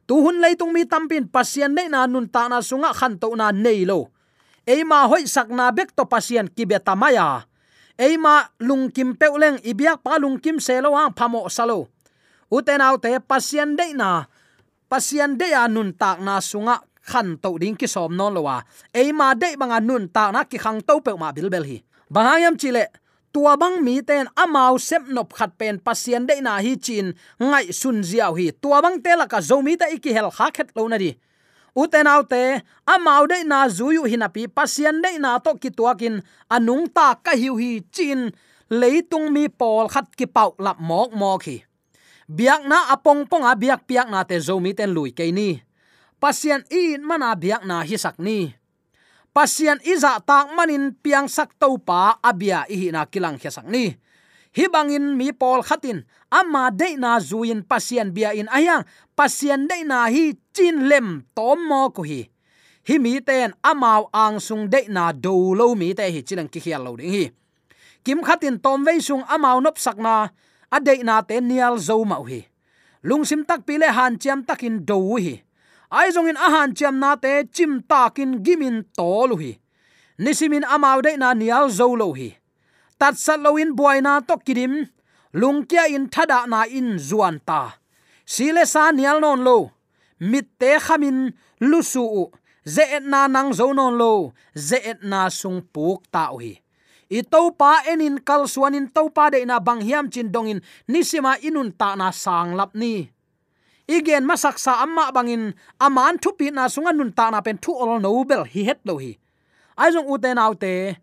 tu 0.07 0.14
hun 0.23 0.38
lei 0.38 0.55
tung 0.55 0.73
mi 0.73 0.87
tampin 0.87 1.27
pasien 1.27 1.75
nei 1.75 1.90
na 1.90 2.07
nun 2.07 2.31
ta 2.31 2.49
na 2.49 2.62
sunga 2.62 2.95
khan 2.95 3.19
to 3.19 3.35
na 3.35 3.51
nei 3.53 3.85
lo 3.85 4.11
eima 4.66 5.07
hoi 5.07 5.27
sakna 5.31 5.71
bek 5.71 5.95
to 5.95 6.05
pasian 6.11 6.51
kibe 6.51 6.79
tamaya 6.83 7.47
eima 7.99 8.51
lungkim 8.59 9.14
peuleng 9.14 9.62
ibyak 9.62 10.03
pa 10.03 10.19
lungkim 10.19 10.61
selo 10.61 10.92
hang 10.92 11.14
phamo 11.16 11.49
salo. 11.49 11.88
Uten 12.51 12.83
au 12.83 12.99
te 12.99 13.11
pasien 13.19 13.75
dei 13.75 13.95
na 13.95 14.27
pasien 14.90 15.38
de 15.38 15.51
ya 15.51 15.66
nun 15.66 15.95
tak 15.95 16.23
na 16.23 16.38
sunga 16.42 16.83
khan 17.03 17.38
to 17.42 17.59
ding 17.59 17.75
ki 17.79 17.87
som 17.87 18.14
non 18.14 18.35
lowa 18.35 18.62
eima 18.95 19.35
dei 19.35 19.57
banga 19.57 19.81
nun 19.81 20.07
ta 20.11 20.31
na 20.31 20.45
ki 20.45 20.59
khang 20.59 20.83
to 20.83 21.01
pe 21.01 21.14
ma 21.19 21.33
bil 21.33 21.51
bel 21.51 21.64
hi 21.64 21.83
bangayam 22.11 22.59
chile 22.59 22.90
tua 23.37 23.53
bang 23.61 23.85
mi 23.85 24.01
ten 24.01 24.25
amau 24.33 24.81
sep 24.81 25.12
nop 25.12 25.37
khat 25.37 25.53
pen 25.61 25.77
pasien 25.77 26.25
de 26.25 26.40
na 26.40 26.57
hi 26.64 26.72
chin 26.81 27.12
ngai 27.37 27.68
sun 27.68 28.01
ziaw 28.01 28.33
hi. 28.33 28.49
Tua 28.62 28.81
bang 28.81 28.96
te 29.05 29.12
la 29.12 29.29
ka 29.29 29.44
zomi 29.44 29.77
ta 29.77 29.92
iki 29.92 30.09
hel 30.16 30.33
kha 30.33 30.49
khet 30.57 30.72
lo 30.72 30.88
na 30.88 30.96
di. 30.96 31.12
Uten 31.77 32.09
autte 32.09 32.64
amau 32.88 33.29
de 33.29 33.44
na 33.44 33.68
zuyu 33.68 34.09
hinapi 34.09 34.49
pasien 34.49 35.05
de 35.05 35.20
na 35.20 35.37
to 35.44 35.53
ki 35.61 35.68
tuakin 35.68 36.25
anung 36.49 36.88
ta 36.88 37.12
ka 37.20 37.37
hiu 37.37 37.61
hi 37.61 37.85
chin 37.92 38.33
leitung 38.72 39.29
mi 39.29 39.53
pol 39.53 39.85
khat 39.92 40.09
ki 40.16 40.25
pau 40.25 40.57
lap 40.57 40.81
mok 40.81 41.12
mok 41.12 41.44
hi. 41.44 41.61
Biak 42.33 42.64
na 42.64 42.88
apong 42.96 43.29
pong 43.29 43.44
a 43.44 43.53
biak 43.53 43.85
piak 43.85 44.09
na 44.09 44.25
te 44.25 44.40
zomi 44.40 44.72
ten 44.72 44.96
lui 44.96 45.12
ke 45.12 45.29
ni. 45.29 45.61
Pasien 46.16 46.64
in 46.72 47.05
mana 47.05 47.37
biak 47.37 47.68
na 47.68 47.85
hi 47.85 48.01
sak 48.01 48.16
ni 48.16 48.57
pasian 49.37 49.77
iza 49.85 50.16
tak 50.25 50.57
manin 50.57 50.96
piang 50.96 51.29
sak 51.29 51.61
to 51.61 51.77
pa 51.77 52.16
abia 52.25 52.64
ihi 52.72 52.88
na 52.88 53.05
kilang 53.05 53.37
khesak 53.37 53.68
ni. 53.68 53.92
Hi 54.57 54.64
bangin 54.72 55.12
mi 55.12 55.29
pol 55.37 55.61
khatin 55.61 56.09
ama 56.33 56.72
de 56.72 56.96
na 56.96 57.20
zuin 57.20 57.61
pasian 57.61 58.16
bia 58.16 58.33
in 58.33 58.49
ayang 58.49 58.88
pasian 59.12 59.68
de 59.68 59.85
na 59.85 60.09
hi 60.09 60.33
chin 60.57 60.88
lem 60.88 61.29
tom 61.37 61.61
mo 61.68 61.92
ko 61.92 62.01
hi 62.01 62.25
hi 62.88 62.96
mi 62.96 63.20
ten 63.20 63.53
amao 63.61 64.09
ang 64.09 64.40
sung 64.40 64.72
de 64.72 64.88
na 64.88 65.12
do 65.12 65.53
lo 65.53 65.77
mi 65.77 65.92
te 65.92 66.09
hi 66.09 66.25
chilang 66.25 66.49
ki 66.49 66.57
hial 66.64 66.88
lo 66.88 66.96
ding 66.96 67.12
hi. 67.12 67.29
Kim 68.01 68.25
khatin 68.25 68.57
tom 68.57 68.88
ve 68.88 68.96
sung 69.05 69.20
amao 69.29 69.61
nop 69.61 69.77
sakna 69.77 70.33
ade 70.72 71.05
na 71.05 71.20
te 71.20 71.44
nial 71.44 71.77
zo 71.77 72.01
ma 72.09 72.16
hi 72.25 72.49
lungsim 73.05 73.44
tak 73.44 73.68
pile 73.68 73.92
han 73.92 74.16
chiam 74.16 74.40
takin 74.40 74.81
do 74.81 75.20
hi 75.20 75.44
ai 75.90 76.11
dùng 76.11 76.27
in 76.27 76.37
ahan 76.37 76.75
chiam 76.75 76.99
na 76.99 77.16
te 77.16 77.44
chim 77.53 77.83
takin 77.88 78.42
gimin 78.44 78.85
to 78.96 79.27
lu 79.27 79.37
hi. 79.37 79.59
Nisimin 80.18 80.64
amau 80.64 81.03
de 81.03 81.16
na 81.16 81.35
nial 81.35 81.70
zo 81.70 81.94
lo 81.94 82.12
hi. 82.12 82.37
Tat 82.99 83.14
sat 83.14 83.40
lo 83.40 83.57
in 83.57 83.77
boy 83.77 84.01
na 84.01 84.20
to 84.20 84.37
kidim 84.46 84.88
lungkia 85.35 85.87
in 85.88 86.09
thada 86.09 86.46
na 86.46 86.64
in 86.64 86.99
zuan 86.99 87.38
ta. 87.46 87.79
Sile 88.25 88.66
sa 88.66 88.90
nial 88.90 89.20
non 89.20 89.44
lo. 89.44 89.70
Mit 90.20 90.59
te 90.59 90.79
khamin 90.79 91.33
lusu 91.61 92.03
u. 92.03 92.25
Ze 92.64 92.83
et 92.96 93.05
na 93.05 93.29
nang 93.29 93.53
zo 93.53 93.72
non 93.72 93.94
lo. 93.94 94.33
Ze 94.57 94.79
et 94.83 95.01
na 95.03 95.29
sung 95.29 95.62
puk 95.72 96.03
ta 96.11 96.33
hi. 96.35 96.53
I 97.09 97.22
to 97.22 97.55
pa 97.55 97.87
enin 97.87 98.18
kal 98.27 98.49
suan 98.49 98.75
in 98.75 98.88
pa 98.90 99.31
de 99.31 99.44
na 99.46 99.61
bang 99.61 99.81
hiam 99.81 100.11
chin 100.11 100.33
dongin 100.35 100.61
nisima 100.88 101.38
inun 101.38 101.70
ta 101.79 101.94
na 101.94 102.11
sang 102.11 102.57
lap 102.59 102.75
ni 102.75 103.15
igen 103.87 104.27
masak 104.27 104.59
sa 104.59 104.83
amma 104.83 105.14
bangin 105.14 105.55
aman 105.81 106.18
thu 106.18 106.31
pi 106.38 106.51
na 106.51 106.66
sunga 106.68 106.92
nun 106.92 107.12
ta 107.12 107.31
na 107.31 107.40
pen 107.40 107.59
thu 107.59 107.72
ol 107.72 108.01
nobel 108.03 108.42
hi 108.44 108.62
het 108.68 108.81
lo 108.85 108.99
hi. 108.99 109.12
Ai 109.79 109.90
jong 109.94 110.09
uten 110.11 110.38
autte 110.38 110.96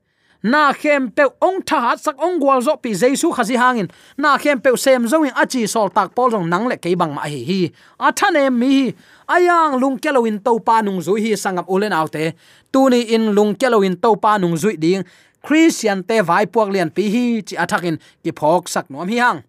na 0.44 0.74
khem 0.76 1.08
pe 1.16 1.24
ong 1.48 1.64
tha 1.64 1.80
hat 1.80 2.00
sak 2.04 2.20
ong 2.20 2.36
gwal 2.44 2.60
zo 2.60 2.76
pi 2.84 2.92
jesu 2.92 3.32
khazi 3.32 3.56
hangin. 3.56 3.88
Na 4.18 4.38
khem 4.38 4.60
pe 4.60 4.76
sem 4.76 5.08
zo 5.08 5.24
in 5.24 5.32
achi 5.44 5.68
sol 5.68 5.90
tak 5.90 6.12
pol 6.16 6.30
jong 6.32 6.48
nang 6.52 6.68
le 6.68 6.76
ke 6.76 6.92
bang 7.00 7.14
ma 7.16 7.24
hi 7.24 7.42
hi. 7.50 7.62
A 8.00 8.12
thane 8.12 8.52
mi 8.52 8.92
ayang 9.32 9.80
lung 9.80 9.98
kelowin 10.04 10.44
to 10.44 10.60
pa 10.60 10.82
nung 10.82 11.00
zui 11.00 11.20
hi 11.24 11.32
sangam 11.44 11.66
ulen 11.74 11.96
autte 11.96 12.36
tuni 12.74 13.02
in 13.16 13.32
lung 13.38 13.56
kelowin 13.56 13.96
to 14.04 14.16
pa 14.24 14.38
nung 14.38 14.56
zui 14.60 14.76
ding. 14.76 15.04
Christian 15.44 16.04
te 16.04 16.20
vai 16.20 16.46
puak 16.46 16.70
lian 16.74 16.90
pi 16.92 17.04
hi 17.14 17.26
chi 17.48 17.56
athakin 17.64 17.96
ki 18.24 18.32
phok 18.40 18.68
sak 18.68 18.92
nom 18.92 19.08
hi 19.08 19.18
hang. 19.24 19.40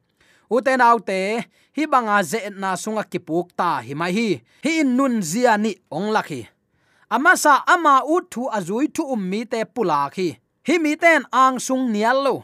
Uten 0.50 0.80
autte 0.80 1.18
hi 1.76 1.86
banga 1.90 2.22
ze 2.22 2.38
na 2.54 2.76
sunga 2.76 3.02
kipuk 3.02 3.50
ta 3.58 3.82
hi 3.82 3.94
mai 3.94 4.12
hi. 4.12 4.28
Hi 4.64 4.72
in 4.80 4.96
nun 4.96 5.22
zia 5.22 5.58
ni 5.58 5.74
ong 5.90 6.14
lakhi 6.14 6.46
ama 7.10 7.36
sa 7.36 7.62
ama 7.66 7.94
u 8.06 8.20
thu 8.30 8.46
azui 8.56 8.86
thu 8.94 9.02
um 9.14 9.22
mi 9.30 9.40
te 9.44 9.64
pula 9.74 10.10
khi. 10.14 10.28
Hi 10.66 10.78
mi 10.78 10.92
ten 10.96 11.22
ang 11.32 11.58
sung 11.58 11.90
nial 11.92 12.18
lo. 12.26 12.34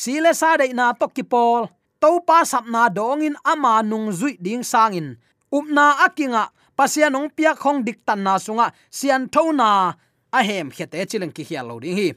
Sile 0.00 0.34
sa 0.34 0.56
dei 0.60 0.72
na 0.74 0.92
to 0.98 1.06
kipol 1.16 1.70
to 2.02 2.10
pa 2.26 2.42
sap 2.44 2.66
na 2.66 2.88
dong 2.88 3.22
in 3.22 3.36
ama 3.52 3.82
nung 3.82 4.10
zui 4.10 4.34
ding 4.44 4.64
sang 4.66 4.94
in. 4.94 5.08
Um 5.52 5.70
Upna 5.70 5.86
akinga 6.06 6.50
pasian 6.76 7.14
ong 7.14 7.30
pia 7.36 7.54
khong 7.54 7.84
dik 7.86 8.02
tan 8.06 8.24
na 8.26 8.34
sunga, 8.38 8.72
sian 8.90 9.28
tho 9.30 9.52
na 9.52 9.92
a 10.32 10.40
hem 10.42 10.70
khete 10.74 11.06
chilang 11.10 11.34
ki 11.36 11.44
hialo 11.44 11.78
ding 11.78 11.96
hi. 11.96 12.08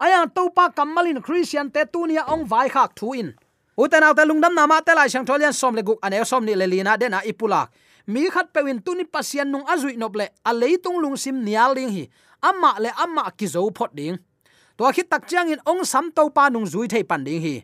Aya 0.00 0.26
to 0.36 0.50
pa 0.56 0.68
kamalin 0.68 1.22
christian 1.24 1.70
te 1.70 1.84
tunia 1.92 2.28
ong 2.28 2.44
vai 2.44 2.68
khak 2.68 2.92
thu 2.98 3.14
in 3.14 3.28
uten 3.80 4.04
auta 4.04 4.28
lungdam 4.28 4.52
nama 4.52 4.84
te 4.84 4.92
lai 4.92 5.08
sang 5.08 5.24
tholian 5.24 5.56
som 5.56 5.72
le 5.72 5.80
guk 5.80 5.96
ane 6.04 6.20
som 6.28 6.44
ni 6.44 6.52
le 6.52 6.66
lina 6.68 7.00
de 7.00 7.08
na 7.08 7.24
ipulak 7.24 7.72
mi 8.12 8.28
khat 8.28 8.52
pewin 8.52 8.76
tuni 8.84 9.08
pasian 9.08 9.48
nung 9.48 9.64
azui 9.64 9.96
noble 9.96 10.28
a 10.44 10.52
leitung 10.52 11.00
à, 11.00 11.02
lung 11.02 11.16
sim 11.16 11.40
nial 11.40 11.72
ding 11.72 11.88
hi 11.88 12.04
amma 12.44 12.76
le 12.76 12.90
amma 13.04 13.32
ki 13.32 13.46
zo 13.48 13.64
phot 13.72 13.96
ding 13.96 14.20
to 14.76 14.84
khit 14.92 15.08
tak 15.08 15.24
chiang 15.24 15.48
in 15.48 15.60
ong 15.64 15.80
sam 15.84 16.12
to 16.12 16.28
pa 16.28 16.52
nung 16.52 16.68
zui 16.68 16.92
thei 16.92 17.04
pan 17.08 17.24
ding 17.24 17.40
hi 17.40 17.56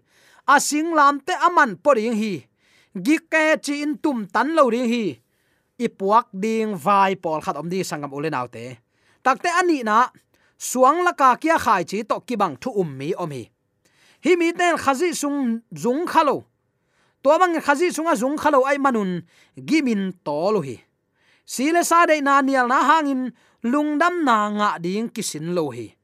a 0.48 0.56
sing 0.60 0.88
lam 0.96 1.20
te 1.20 1.36
aman 1.36 1.76
po 1.76 1.92
ding 1.92 2.16
hi 2.16 2.32
gi 2.96 3.16
ke 3.32 3.60
chi 3.60 3.84
in 3.84 3.92
tum 4.00 4.24
tan 4.24 4.56
lo 4.56 4.64
ding 4.72 4.88
hi 4.88 5.04
ipuak 5.76 6.32
ding 6.32 6.72
vai 6.80 7.12
pol 7.20 7.44
khat 7.44 7.60
om 7.60 7.68
di 7.68 7.84
sangam 7.84 8.16
ulen 8.16 8.32
autte 8.32 8.80
takte 9.20 9.52
ani 9.60 9.84
na 9.84 10.08
suang 10.56 11.04
la 11.04 11.12
ka 11.12 11.36
kia 11.36 11.60
khai 11.60 11.84
chi 11.84 11.98
to 12.08 12.16
ki 12.24 12.34
bang 12.40 12.56
thu 12.56 12.72
um 12.80 12.88
mi 12.98 13.12
om 13.12 13.30
hi 13.36 13.44
hi 14.26 14.34
mi 14.34 14.50
ten 14.50 14.74
khazi 14.74 15.14
sung 15.14 15.62
zung 15.70 16.02
khalo. 16.02 16.42
To 17.22 17.30
bang 17.38 17.54
khazi 17.62 17.94
sunga 17.94 18.18
zung 18.18 18.34
khalo 18.34 18.66
ai 18.66 18.74
manun 18.74 19.22
gimin 19.54 20.10
to 20.26 20.50
lo 20.50 20.58
hi. 20.66 20.82
Sile 21.46 21.86
sa 21.86 22.10
de 22.10 22.18
na 22.18 22.42
nial 22.42 22.66
na 22.66 22.82
hangin 22.82 23.30
lungdam 23.62 24.26
na 24.26 24.50
nga 24.50 24.68
ding 24.82 25.06
kisin 25.14 25.54
lo 25.54 25.70
hi. 25.70 25.94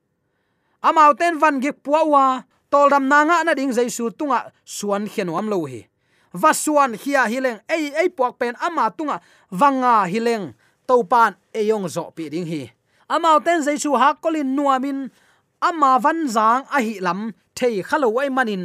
Amau 0.87 1.19
ten 1.19 1.35
van 1.35 1.59
gek 1.59 1.83
puawa 1.83 2.47
toldam 2.71 3.11
na 3.11 3.27
nga 3.27 3.43
na 3.43 3.59
ding 3.59 3.75
jaisu 3.75 4.15
tunga 4.15 4.55
suan 4.63 5.11
khenuam 5.11 5.51
lo 5.51 5.67
hi. 5.67 5.83
Va 6.31 6.55
suan 6.55 6.95
hia 6.95 7.27
hileng 7.27 7.59
ei 7.67 7.91
ei 7.91 8.07
puak 8.07 8.39
pen 8.39 8.55
ama 8.63 8.87
tunga 8.95 9.19
wanga 9.51 10.07
hileng 10.07 10.55
topan 10.87 11.35
eyong 11.51 11.91
zo 11.91 12.15
pi 12.15 12.31
ding 12.31 12.47
hi. 12.47 12.71
Amau 13.11 13.43
ten 13.43 13.67
jaisu 13.67 13.99
ha 13.99 14.15
kolin 14.15 14.55
nuamin, 14.55 15.11
ama 15.59 15.99
van 15.99 16.31
zang 16.31 16.63
a 16.71 16.79
hi 16.79 17.03
lam 17.03 17.35
thei 17.57 17.83
khalo 17.89 18.09
ai 18.21 18.31
manin. 18.37 18.65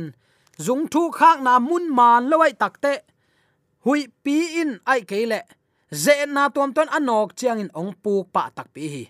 Zung 0.66 0.88
thu 0.92 1.12
khak 1.12 1.42
na 1.42 1.60
mun 1.60 1.86
man 1.98 2.30
lowai 2.30 2.54
takte 2.62 2.94
hui 3.86 4.08
pi 4.24 4.36
in 4.62 4.72
ai 4.86 5.02
kele 5.10 5.40
ze 6.04 6.26
na 6.26 6.50
tom 6.50 6.74
ton 6.74 6.88
anok 6.98 7.30
chiang 7.38 7.60
in 7.60 7.70
ong 7.80 7.94
pu 8.04 8.24
pa 8.34 8.50
tak 8.56 8.68
pi 8.74 8.82
hi. 8.94 9.04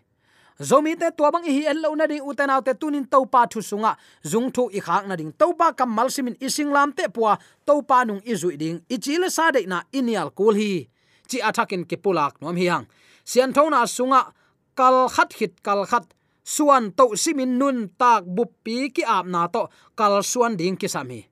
Zomi 0.60 0.98
te 1.00 1.08
to 1.18 1.32
bang 1.34 1.46
hi 1.46 1.64
el 1.72 1.78
lo 1.82 1.94
na 1.96 2.06
ding 2.08 2.26
uten 2.30 2.50
te 2.66 2.74
tunin 2.74 3.06
to 3.06 3.26
pa 3.26 3.46
thu 3.52 3.60
sunga. 3.62 3.96
Zung 4.26 4.52
thu 4.56 4.70
i 4.78 4.80
khak 4.80 5.08
na 5.08 5.16
ding 5.16 5.32
to 5.40 5.54
pa 5.60 5.72
kamal 5.72 6.10
simin 6.10 6.36
ising 6.40 6.72
lam 6.76 6.92
te 6.92 7.06
puwa 7.08 7.38
to 7.66 7.82
pa 7.82 8.04
nung 8.04 8.22
i 8.26 8.34
zui 8.34 8.58
ding. 8.58 8.82
I 8.90 8.98
chile 8.98 9.30
sa 9.30 9.52
de 9.52 9.66
na 9.66 9.82
inial 9.94 10.30
kul 10.38 10.56
hi. 10.56 10.88
Chi 11.30 11.38
athakin 11.48 11.86
ke 11.86 11.96
pulak 12.04 12.42
nom 12.42 12.56
hi 12.58 12.68
hang. 12.74 12.86
Sian 13.24 13.54
thona 13.54 13.86
sunga. 13.86 14.34
Kal 14.78 15.10
khat 15.10 15.34
hit 15.34 15.54
kal 15.64 15.86
khat 15.86 16.06
suan 16.48 16.96
to 16.96 17.12
simin 17.20 17.60
nun 17.60 17.92
tak 18.00 18.24
buppi 18.24 18.88
ki 18.96 19.04
ap 19.04 19.28
na 19.28 19.52
to, 19.52 19.68
kal 20.00 20.24
suan 20.24 20.56
ding 20.56 20.80
ki 20.80 20.88
sami 20.88 21.28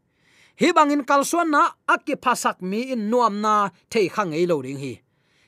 hi. 0.59 0.69
Bangin 0.75 1.07
kal 1.07 1.23
suan 1.23 1.55
na 1.55 1.71
akki 1.87 2.19
phasak 2.19 2.59
mi 2.59 2.91
in 2.91 3.07
nuam 3.07 3.39
na 3.39 3.71
thei 3.87 4.11
khang 4.11 4.35
ei 4.35 4.43
lo 4.43 4.59
ding 4.59 4.75
hi. 4.75 4.99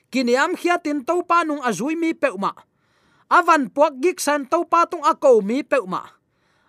Kiniam 0.08 0.56
khia 0.56 0.80
tin 0.80 1.04
to 1.04 1.20
pa 1.28 1.44
nung 1.44 1.60
azui 1.60 1.92
mi 1.92 2.16
peuma 2.16 2.56
avan 3.28 3.68
puak 3.68 4.00
gik 4.00 4.16
san 4.16 4.48
to 4.48 4.64
pa 4.64 4.88
tung 4.88 5.04
ako 5.04 5.44
mi 5.44 5.60
peuma 5.60 6.16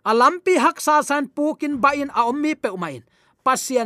alampi 0.04 0.60
haksa 0.60 1.00
san 1.00 1.32
pukin 1.32 1.80
ba 1.80 1.96
in 1.96 2.12
a 2.12 2.28
ommi 2.28 2.52
peuma 2.60 2.92
in. 2.92 3.08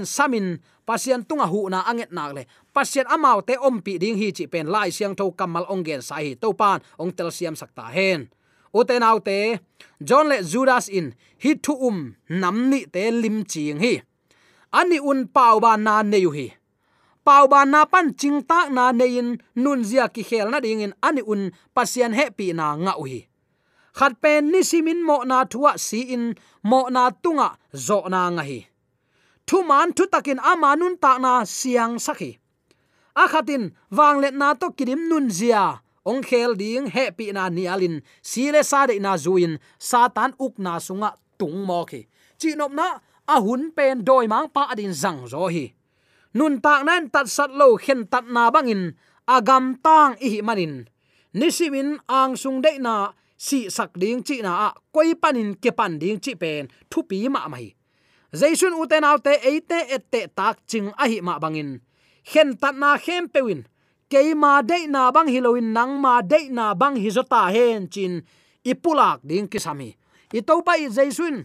Samin, 0.04 0.60
pasien 0.84 1.24
tunga 1.24 1.48
hu 1.48 1.72
na 1.72 1.88
anget 1.88 2.12
nak 2.12 2.36
le. 2.36 2.44
Pasien 2.76 3.08
amau 3.08 3.40
te 3.40 3.56
om 3.56 3.80
pi 3.80 3.96
ding 3.96 4.20
hi 4.20 4.36
chi 4.36 4.44
pen 4.44 4.68
lai 4.68 4.92
siang 4.92 5.16
tho 5.16 5.32
kamal 5.32 5.64
ongen 5.72 6.04
sai 6.04 6.36
to 6.36 6.52
pan 6.52 6.84
ong 7.00 7.16
tel 7.16 7.32
siam 7.32 7.56
sakta 7.56 7.88
hen 7.88 8.28
uten 8.80 9.04
autte 9.04 9.60
john 10.08 10.28
le 10.32 10.38
judas 10.52 10.88
in. 10.90 11.08
Hi 11.44 11.52
thu 11.64 11.74
um 11.88 12.16
nam 12.30 12.70
ni 12.70 12.80
te 12.94 13.12
lim 13.12 13.38
ching 13.52 13.80
hi. 13.84 13.94
Ani 14.80 14.98
un 15.00 15.28
pau 15.36 15.60
ba 15.64 15.78
na 15.78 16.04
ne 16.04 16.18
yu 16.26 16.32
hi. 16.38 16.48
Pau 17.26 17.48
ba 17.48 17.66
na 17.66 17.86
pan 17.86 18.08
ching 18.20 18.40
tak 18.50 18.68
na 18.76 18.92
ne 18.92 19.06
in, 19.20 19.30
nun 19.56 19.84
zia 19.90 20.06
ki 20.14 20.24
khel 20.30 20.48
na 20.52 20.60
ding 20.60 20.82
in. 20.86 20.94
Ani 21.08 21.22
un 21.34 21.52
pasian 21.76 22.14
happy 22.20 22.48
na 22.54 22.76
nga 22.84 22.94
u 23.02 23.04
hi. 23.12 23.22
Khat 23.98 24.14
pen 24.22 24.52
ni 24.52 24.62
simin 24.70 25.00
mo 25.08 25.18
na 25.30 25.46
thuwa 25.52 25.72
si 25.78 26.00
in, 26.16 26.26
mo 26.70 26.80
na 26.90 27.12
tunga 27.24 27.50
zo 27.86 28.00
na 28.14 28.22
nga 28.36 28.44
hi. 28.50 28.60
Thu 29.48 29.58
man 29.70 29.90
thu 29.96 30.04
takin 30.14 30.40
amanun 30.52 30.96
ta 31.04 31.12
na 31.24 31.32
siang 31.46 31.96
sakhi 32.06 32.32
akhatin 33.16 33.74
wanglet 33.94 34.34
na 34.34 34.54
to 34.54 34.74
kirim 34.74 35.08
nun 35.10 35.30
zia 35.30 35.83
ong 36.04 36.22
khel 36.24 36.56
ding 36.60 36.88
happy 36.92 37.32
na 37.32 37.48
ni 37.50 37.64
alin 37.68 38.04
sile 38.22 38.62
sa 38.64 38.88
de 38.88 39.00
na 39.00 39.16
zuin, 39.16 39.60
satan 39.80 40.36
uk 40.40 40.60
na 40.60 40.80
sunga 40.80 41.16
tung 41.40 41.64
mo 41.68 41.84
khi. 41.88 42.08
Chi 42.40 42.56
nop 42.56 42.72
na, 42.72 43.00
a 43.28 43.36
hun 43.40 43.72
pen 43.76 44.04
doi 44.04 44.28
mang 44.28 44.52
pa 44.52 44.68
adin 44.72 44.94
zang 44.94 45.24
zo 45.28 45.48
hi. 45.48 45.72
Nun 46.34 46.60
tak 46.60 46.84
nan 46.84 47.10
tat 47.14 47.28
sat 47.30 47.52
lo 47.52 47.78
khen 47.78 48.08
tat 48.12 48.26
na 48.28 48.52
bangin 48.52 48.96
agam 49.28 49.80
tang 49.86 50.16
i 50.20 50.42
manin. 50.42 50.88
Nisimin 51.34 51.98
ang 52.10 52.36
sung 52.38 52.62
de 52.62 52.78
na, 52.78 53.14
si 53.38 53.70
sak 53.70 53.96
ding 53.98 54.22
chi 54.28 54.42
na 54.44 54.52
a 54.68 54.70
koi 54.94 55.16
panin 55.16 55.56
ke 55.56 55.72
pan 55.72 55.98
ding 56.02 56.20
chi 56.20 56.34
pen, 56.36 56.68
thu 56.90 57.00
pi 57.10 57.28
ma 57.30 57.48
mai. 57.48 57.74
Jaisun 58.34 58.78
uten 58.82 59.06
autte 59.06 59.34
eite 59.50 59.80
ette 59.96 60.22
tak 60.36 60.58
ching 60.70 60.90
a 60.98 61.06
hi 61.08 61.22
ma 61.22 61.40
bangin. 61.40 61.80
Khen 62.26 62.58
tat 62.62 62.76
na 62.76 62.98
khem 62.98 63.30
pewin 63.34 63.62
keima 64.14 64.62
de 64.62 64.86
na 64.86 65.10
bang 65.10 65.26
hiloin 65.26 65.74
nang 65.74 65.98
ma 65.98 66.22
de 66.22 66.46
na 66.54 66.78
bang 66.78 66.94
hizota 66.94 67.50
hen 67.50 67.90
chin 67.90 68.22
ipulak 68.62 69.26
ding 69.26 69.50
kisami. 69.50 69.98
I 70.30 70.42
pa 70.46 70.74
i 70.78 70.86
jaisun 70.86 71.42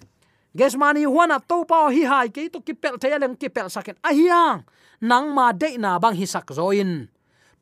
gesmani 0.53 1.09
huana 1.09 1.41
to 1.41 1.65
pa 1.65 1.89
hi 1.89 2.05
hai 2.05 2.29
ke 2.29 2.53
to 2.53 2.61
kipel 2.61 3.01
thayaleng 3.01 3.41
kipel 3.41 3.73
saket 3.73 3.97
ahiang 4.05 4.69
nang 5.01 5.33
ma 5.33 5.57
de 5.57 5.81
na 5.81 5.97
bang 5.97 6.13
hisak 6.13 6.53
zoin. 6.53 7.09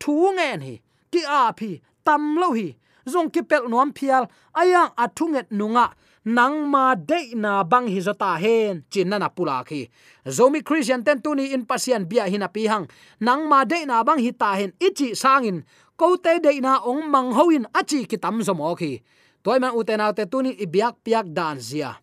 Thu 0.02 0.34
ngen 0.34 0.60
hi, 0.60 0.74
ki 1.14 1.22
a 1.22 1.54
phi, 1.54 1.80
tam 2.02 2.36
lo 2.36 2.50
hi, 2.52 2.74
zong 3.06 3.30
kipel 3.30 3.70
nuam 3.70 3.94
phial 3.94 4.26
ayang 4.58 4.90
athunget 4.98 5.46
nunga 5.54 5.94
nang 6.26 6.66
ma 6.66 6.98
de 6.98 7.38
na 7.38 7.62
bang 7.62 7.86
hi 7.86 8.02
zota 8.02 8.34
hen, 8.34 8.82
chin 8.90 9.08
na 9.08 9.30
pula 9.30 9.62
khi. 9.62 9.86
Zomi 10.26 10.58
christian 10.58 11.04
ten 11.06 11.22
tuni 11.22 11.54
in 11.54 11.62
pasian 11.62 12.02
bia 12.02 12.26
hina 12.26 12.48
pi 12.50 12.66
hang. 12.66 12.90
Nang 13.20 13.46
ma 13.48 13.62
de 13.64 13.86
na 13.86 14.02
bang 14.02 14.18
hi 14.18 14.34
ta 14.34 14.58
hen 14.58 14.74
ichi 14.82 15.14
sangin. 15.14 15.62
Ko 15.96 16.16
te 16.18 16.42
de 16.42 16.58
na 16.60 16.82
ong 16.82 17.06
mang 17.06 17.30
hoin 17.30 17.64
achi 17.70 18.04
ki 18.10 18.18
tam 18.18 18.42
zo 18.42 18.54
mo 18.58 18.74
khi. 18.74 18.98
Toy 19.46 19.58
man 19.62 19.78
uten 19.78 20.02
te 20.18 20.26
tuni 20.26 20.50
i 20.58 20.66
biak 20.66 20.98
piak 21.06 21.30
dan 21.30 21.62
zia. 21.62 21.94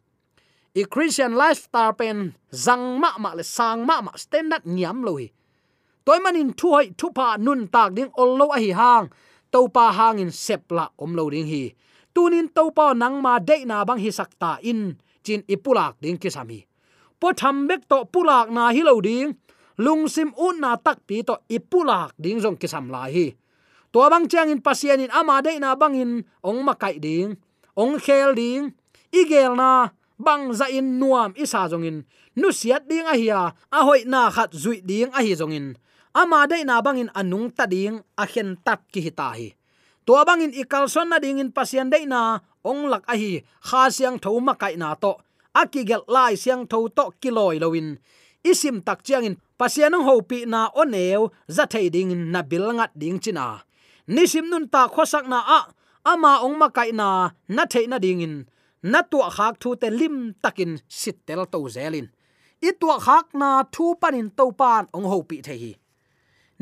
I 0.74 0.88
christian 0.88 1.36
lifestyle 1.36 1.94
pen, 1.94 2.34
zang 2.50 2.98
ma 2.98 3.20
ma 3.20 3.36
le 3.36 3.44
sang 3.44 3.86
ma 3.86 4.02
ma 4.02 4.16
standard 4.16 4.64
nyam 4.66 5.04
lo 5.04 5.20
hi. 5.20 5.28
Toy 6.06 6.20
manin 6.24 6.56
thu 6.56 6.72
hoi 6.72 6.96
thu 6.98 7.12
pa 7.12 7.36
nun 7.38 7.68
tak 7.68 7.92
ding 7.92 8.12
ollo 8.16 8.56
a 8.56 8.58
hi 8.58 8.72
hang. 8.72 9.12
To 9.52 9.68
pa 9.68 9.92
hangin 9.92 10.32
sepla 10.32 10.96
om 10.98 11.12
lo 11.12 11.30
ding 11.30 11.46
hi 11.46 11.76
tunin 12.14 12.48
to 12.54 12.70
pa 12.72 12.94
nang 12.94 13.20
ma 13.26 13.42
de 13.42 13.66
na 13.66 13.82
bang 13.84 14.00
hi 14.00 14.10
sakta 14.14 14.62
in, 14.62 14.96
chin 15.26 15.42
ipulak 15.50 15.98
ding 16.00 16.18
ki 16.22 16.30
sami. 16.30 16.62
Po 17.20 17.34
tham 17.34 17.68
bek 17.68 17.90
to 17.90 18.06
pulak 18.14 18.54
na 18.54 18.70
hi 18.70 18.82
lo 18.86 19.02
ding, 19.02 19.34
lung 19.82 20.06
sim 20.08 20.30
un 20.38 20.62
na 20.62 20.78
tak 20.78 21.02
pi 21.08 21.26
to 21.26 21.36
ipulak 21.50 22.14
ding 22.22 22.38
jong 22.44 22.58
ki 22.62 22.68
sam 22.70 22.88
lai 22.94 23.10
hi. 23.12 23.28
To 23.94 24.10
bang 24.10 24.26
chang 24.30 24.50
in 24.50 24.62
pasian 24.62 25.02
in 25.02 25.12
ama 25.14 25.42
de 25.42 25.58
na 25.60 25.74
bang 25.76 25.96
in, 25.98 26.12
ong 26.42 26.62
ma 26.66 26.74
kai 26.74 26.98
ding, 26.98 27.38
ong 27.78 27.98
khel 28.02 28.34
ding 28.34 28.74
igel 29.14 29.54
na 29.54 29.94
bang 30.18 30.50
za 30.54 30.66
in 30.70 30.98
nuam 30.98 31.34
isa 31.38 31.70
jong 31.70 31.86
in. 31.86 31.98
Nu 32.34 32.50
siat 32.50 32.90
ding 32.90 33.06
a 33.06 33.14
hiya 33.14 33.54
a 33.54 33.80
hoi 33.86 34.06
na 34.10 34.34
khat 34.34 34.54
zui 34.54 34.82
ding 34.82 35.14
a 35.14 35.22
hi 35.22 35.34
jong 35.38 35.54
in. 35.54 35.68
Ama 36.14 36.46
de 36.50 36.66
na 36.66 36.82
bang 36.82 36.98
in 37.06 37.10
anung 37.14 37.54
ta 37.54 37.66
ding 37.66 38.02
a 38.18 38.26
khen 38.26 38.58
tat 38.66 38.82
ki 38.94 39.00
hi 39.06 39.12
ta 39.14 39.28
hi 39.38 39.54
to 40.06 40.14
bangin 40.28 40.54
ikalson 40.62 41.08
na 41.10 41.18
ding 41.24 41.40
in 41.40 41.52
pasian 41.52 41.90
dei 41.94 42.06
na 42.06 42.40
ong 42.64 42.90
lak 42.92 43.04
a 43.08 43.16
hi 43.22 43.32
kha 43.68 43.82
siang 43.96 44.18
tho 44.24 44.40
ma 44.40 44.54
kai 44.62 44.76
na 44.76 44.96
to. 45.04 45.14
Akigel 45.62 46.04
lai 46.16 46.34
siang 46.44 46.64
tho 46.72 46.88
to 46.98 47.06
kiloi 47.22 47.56
lowin 47.64 47.90
isim 48.44 48.84
tak 48.86 49.04
chiang 49.04 49.26
in 49.26 49.36
pasian 49.60 49.94
ho 49.94 50.16
na 50.46 50.70
oneu, 50.76 51.32
za 51.48 51.66
thei 51.66 51.90
ding 51.90 52.32
na 52.32 52.42
bil 52.42 52.68
ngat 52.74 52.92
ding 53.02 53.20
china. 53.24 53.64
Nisim 54.08 54.50
nun 54.52 54.68
ta 54.68 54.88
khosak 54.88 55.26
na 55.28 55.40
a, 55.40 55.60
ama 56.12 56.44
ong 56.44 56.58
ma 56.60 56.68
kai 56.70 56.92
na 56.92 57.32
na 57.48 57.64
thei 57.66 57.86
na 57.88 57.98
ding 57.98 58.22
in 58.22 58.36
na 58.92 59.02
tu 59.02 59.18
khak 59.36 59.56
thu 59.62 59.76
te 59.82 59.90
lim 59.90 60.36
takin 60.44 60.72
sitel 60.90 61.42
to 61.52 61.60
zelin. 61.76 62.08
I 62.62 62.72
tu 62.80 62.88
khak 63.06 63.26
na 63.34 63.64
thu 63.74 63.96
panin 64.02 64.30
to 64.38 64.52
pan 64.60 64.84
ong 64.96 65.08
hopi 65.12 65.38
thei 65.42 65.58
hi 65.64 65.72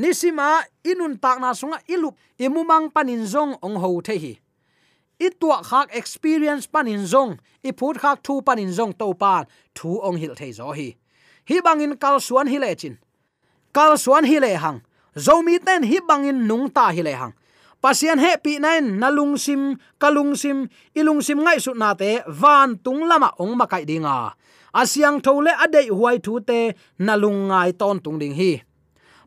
nisima 0.01 0.65
inun 0.91 1.13
tak 1.23 1.37
na 1.37 1.53
sunga 1.53 1.77
ilup 1.93 2.17
imumang 2.41 2.89
panin 2.89 3.23
zong 3.33 3.53
ong 3.61 3.77
ho 3.77 4.01
the 4.01 4.17
hi 4.23 4.33
itua 5.21 5.61
khak 5.61 5.93
experience 5.93 6.65
panin 6.65 7.05
zong 7.05 7.37
iput 7.61 8.01
khak 8.01 8.17
thu 8.25 8.41
panin 8.41 8.73
zong 8.73 8.93
to 8.97 9.13
pan 9.13 9.45
thu 9.77 10.01
ong 10.01 10.17
hil 10.17 10.33
thei 10.39 10.51
zo 10.51 10.73
hi. 10.73 10.89
Hi 11.49 11.57
bangin 11.65 11.93
kal 11.97 12.17
suan 12.19 12.47
hi 12.47 12.57
le 12.57 12.75
chin. 12.75 12.95
Kal 13.73 13.97
suan 13.97 14.25
hi 14.25 14.37
le 14.39 14.51
hang. 14.63 14.79
Zomi 15.15 15.59
ten 15.65 15.83
hi 15.83 15.97
bangin 16.09 16.47
nung 16.49 16.69
ta 16.69 16.85
hi 16.95 17.01
le 17.01 17.13
hang. 17.21 17.33
Pasian 17.81 18.19
happy 18.21 18.59
nain 18.59 19.01
nalung 19.01 19.37
sim, 19.37 19.77
kalung 19.97 20.37
sim, 20.37 20.69
ilung 20.93 21.21
sim 21.21 21.39
ngai 21.41 21.57
su 21.57 21.73
na 21.73 21.93
te 21.93 22.21
van 22.27 22.77
tung 22.77 23.09
lama 23.09 23.29
ong 23.41 23.57
makai 23.57 23.85
dinga. 23.89 24.33
Asyang 24.73 25.17
thole 25.25 25.51
adei 25.63 25.89
huai 25.89 26.17
thu 26.25 26.39
te 26.39 26.59
nalung 26.99 27.49
ngai 27.49 27.73
ton 27.73 27.97
tung 28.03 28.19
ding 28.21 28.37
hi 28.37 28.61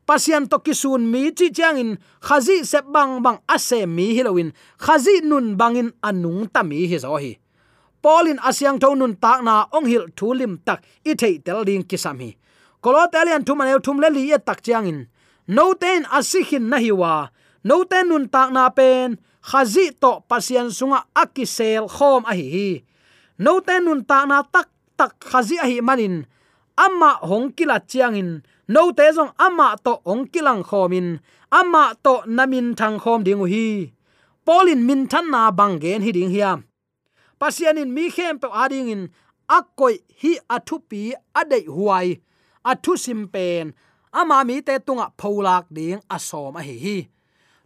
pasian 0.07 0.49
to 0.49 0.59
kisun 0.61 1.03
mi 1.13 1.33
chi 1.33 1.49
chang 1.51 1.79
in 1.79 1.91
khazi 2.21 2.65
se 2.65 2.81
bang 2.95 3.23
bang 3.25 3.39
ase 3.49 3.87
mi 3.87 4.15
hilowin, 4.17 4.53
khazi 4.79 5.21
nun 5.25 5.57
bangin 5.57 5.91
anung 6.09 6.47
ta 6.53 6.63
mi 6.63 6.87
hi 6.87 6.99
zo 6.99 7.17
hi. 7.17 7.33
Polin 8.05 8.39
asyang 8.49 8.79
thon 8.81 8.99
nun 9.01 9.15
tak 9.17 9.41
na 9.41 9.65
ong 9.73 9.89
hil 9.89 10.13
thulim 10.17 10.61
tak 10.67 10.85
i 11.09 11.13
thei 11.21 11.41
tel 11.45 11.65
ding 11.65 11.85
kisam 11.89 12.21
hi. 12.21 12.37
Kolotelian 12.85 13.45
thum 13.47 13.65
aneu 13.65 13.81
thum 13.81 13.97
le 14.03 14.09
li 14.13 14.33
e 14.37 14.39
tak 14.39 14.61
chang 14.61 14.87
in 14.87 15.01
no 15.49 15.73
ten 15.73 16.05
asihin 16.13 16.69
na 16.69 16.77
hiwa 16.85 17.33
no 17.65 17.85
ten 17.89 18.09
nun 18.09 18.29
tak 18.29 18.53
na 18.53 18.69
pen, 18.69 19.17
khazi 19.41 19.97
to 20.03 20.21
pasian 20.29 20.69
sunga 20.69 21.01
akisel 21.17 21.89
khom 21.89 22.23
a 22.29 22.33
hi 22.37 22.47
hi. 22.55 22.71
No 23.39 23.61
ten 23.65 23.89
nun 23.89 24.05
tak 24.05 24.29
na 24.29 24.45
tak 24.45 24.69
tak 24.99 25.17
khazi 25.31 25.57
a 25.65 25.67
hi 25.71 25.81
manin. 25.81 26.29
Amma 26.77 27.23
hong 27.23 27.57
kila 27.57 27.81
chiang 27.87 28.19
in 28.21 28.31
no 28.69 28.93
te 28.99 29.07
zong 29.17 29.33
ama 29.47 29.69
to 29.85 29.93
ong 30.11 30.25
kilang 30.33 30.63
khomin 30.69 31.09
ama 31.51 31.85
to 32.05 32.15
namin 32.27 32.75
thang 32.79 32.97
khom 33.03 33.21
ding 33.27 33.43
hi 33.53 33.93
polin 34.47 34.81
min 34.89 35.07
than 35.11 35.27
na 35.33 35.51
bang 35.59 35.77
gen 35.83 36.01
hi 36.05 36.11
ding 36.17 36.33
hiam 36.35 36.59
pasianin 37.41 37.91
mi 37.97 38.05
khem 38.15 38.35
pe 38.43 38.49
ading 38.63 38.89
in 38.95 39.03
akoi 39.49 39.99
hi 40.21 40.33
athupi 40.49 41.13
adei 41.35 41.67
huai, 41.67 42.21
athu 42.71 42.93
simpen 43.05 43.75
ama 44.13 44.45
mi 44.45 44.61
te 44.67 44.79
tunga 44.87 45.07
pholak 45.21 45.65
ding 45.77 46.01
asom 46.15 46.57
a 46.57 46.63
hi 46.69 46.77
hi. 46.85 46.99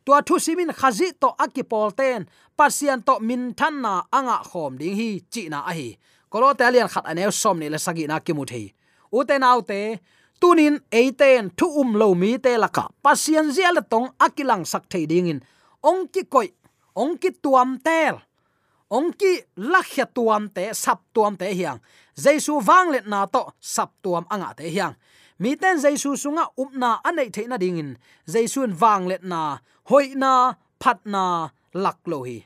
Tua 0.05 0.21
athu 0.21 0.35
simin 0.45 0.73
khazi 0.81 1.09
to 1.21 1.29
akipol 1.45 1.89
ten, 1.99 2.27
pasian 2.59 3.05
to 3.07 3.15
min 3.21 3.43
than 3.59 3.75
na 3.83 3.93
anga 4.13 4.39
khom 4.51 4.73
ding 4.81 4.97
hi, 5.01 5.09
chi 5.33 5.43
na 5.53 5.59
a 5.71 5.73
hi. 5.79 5.89
Kolo 6.31 6.49
talian 6.59 6.89
khat 6.93 7.05
anew 7.11 7.31
som 7.31 7.59
ni 7.59 7.69
le 7.69 7.79
sagi 7.79 8.05
na 8.07 8.19
kimut 8.27 8.51
hi 8.57 8.65
uten 9.19 9.43
autte 9.51 9.81
tunin 10.41 10.81
eiten 10.93 11.51
thu 11.59 11.67
um 11.81 11.97
lo 12.01 12.15
mi 12.15 12.39
te 12.39 12.59
laka 12.59 12.89
pasien 13.03 13.53
zia 13.53 13.73
la 13.73 13.83
tong 13.83 14.09
akilang 14.19 14.65
sak 14.65 14.85
thei 14.91 15.07
ding 15.07 15.29
in. 15.33 15.41
Ong 15.83 16.09
ki 16.13 16.23
koi, 16.33 16.49
ong 16.95 17.19
ki 17.19 17.31
tuam 17.43 17.79
tel 17.79 18.17
ong 18.89 19.13
ki 19.13 19.61
lakhya 19.61 20.09
tuam 20.09 20.49
te, 20.49 20.73
sap 20.73 21.05
tuam 21.13 21.37
te 21.37 21.53
hiang. 21.53 21.81
Jaisu 22.17 22.59
wang 22.65 22.91
let 22.91 23.07
na 23.07 23.29
to, 23.29 23.53
sap 23.61 23.93
tuam 24.03 24.25
anga 24.33 24.57
te 24.57 24.69
hiang. 24.69 24.97
Mi 25.39 25.55
ten 25.55 25.79
jaisu 25.79 26.17
sunga 26.19 26.51
upna 26.59 26.99
anei 27.05 27.31
theina 27.31 27.61
ding 27.61 27.79
in. 27.79 27.91
Jaisun 28.27 28.75
wang 28.81 29.07
let 29.07 29.23
na 29.23 29.61
hoina 29.91 30.57
phat 30.81 31.05
na, 31.05 31.53
lak 31.75 32.01
lo 32.09 32.25
hi. 32.25 32.43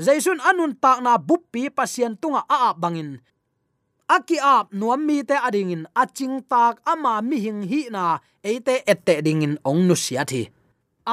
Jaisun 0.00 0.40
anun 0.40 0.78
tak 0.80 1.02
na 1.04 1.18
buppi 1.18 1.68
pasien 1.68 2.16
tunga 2.16 2.46
a 2.48 2.70
a 2.70 2.74
bangin 2.74 3.20
aki 4.16 4.38
ap 4.42 4.74
nuam 4.74 5.06
mi 5.06 5.22
te 5.22 5.36
ading 5.38 5.70
in 5.70 5.84
aching 6.02 6.42
tak 6.50 6.82
ama 6.92 7.22
mi 7.22 7.38
hing 7.44 7.62
hi 7.70 7.86
na 7.94 8.18
ate 8.42 8.74
ette 8.92 9.14
ding 9.26 9.42
in 9.46 9.54
ong 9.70 9.86
nu 9.86 9.94
sia 9.94 10.24
thi. 10.30 10.42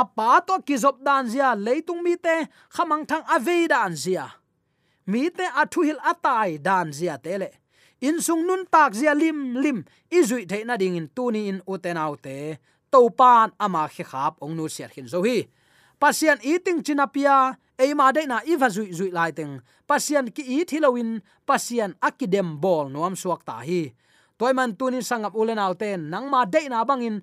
Apa 0.02 0.42
to 0.48 0.56
ki 0.68 0.76
zop 0.84 0.98
dan 1.06 1.30
zia 1.30 1.54
leitung 1.66 2.02
mi 2.06 2.18
te, 2.26 2.36
khamang 2.74 3.06
thang 3.10 3.26
ave 3.36 3.70
dan 3.70 3.94
zia. 4.04 4.26
Mi 5.12 5.30
te 5.38 5.46
athu 5.62 5.86
hil 5.88 6.02
atai 6.12 6.58
dan 6.68 6.90
zia 6.98 7.16
tele 7.26 7.50
in 8.02 8.22
sung 8.22 8.46
nun 8.46 8.66
tak 8.70 8.94
zia 8.94 9.14
lim 9.14 9.58
lim, 9.58 9.86
izui 10.12 10.48
the 10.48 10.64
na 10.64 10.78
ding 10.78 10.96
in 10.96 11.10
tuni 11.10 11.50
in 11.50 11.62
uten 11.68 11.98
autte 11.98 12.58
to 12.92 13.10
pan 13.10 13.52
ama 13.60 13.90
khe 13.90 14.04
khap 14.04 14.38
ong 14.42 14.56
nu 14.56 14.68
sia 14.70 14.88
khin 14.88 15.08
zo 15.08 15.22
hi. 15.24 15.48
Pasian 16.00 16.38
eating 16.46 16.84
chinapia 16.86 17.58
eima 17.78 18.12
de 18.14 18.26
na 18.28 18.42
iwa 18.46 18.70
zui 18.70 18.94
zui 18.94 19.12
lai 19.12 19.32
teng. 19.32 19.62
Pasian 19.88 20.32
ki 20.34 20.44
i 20.44 20.66
thilowin 20.66 21.22
pasian 21.46 21.96
akidem 22.02 22.58
bol 22.62 22.90
nuam 22.90 23.16
suak 23.16 23.46
ta 23.46 23.62
hi. 23.62 23.94
Toy 24.38 24.54
man 24.54 24.76
tunin 24.78 25.02
sangap 25.02 25.34
ulen 25.34 25.58
auten 25.58 26.10
nang 26.10 26.30
ma 26.30 26.46
de 26.46 26.70
na 26.70 26.86
bangin, 26.86 27.22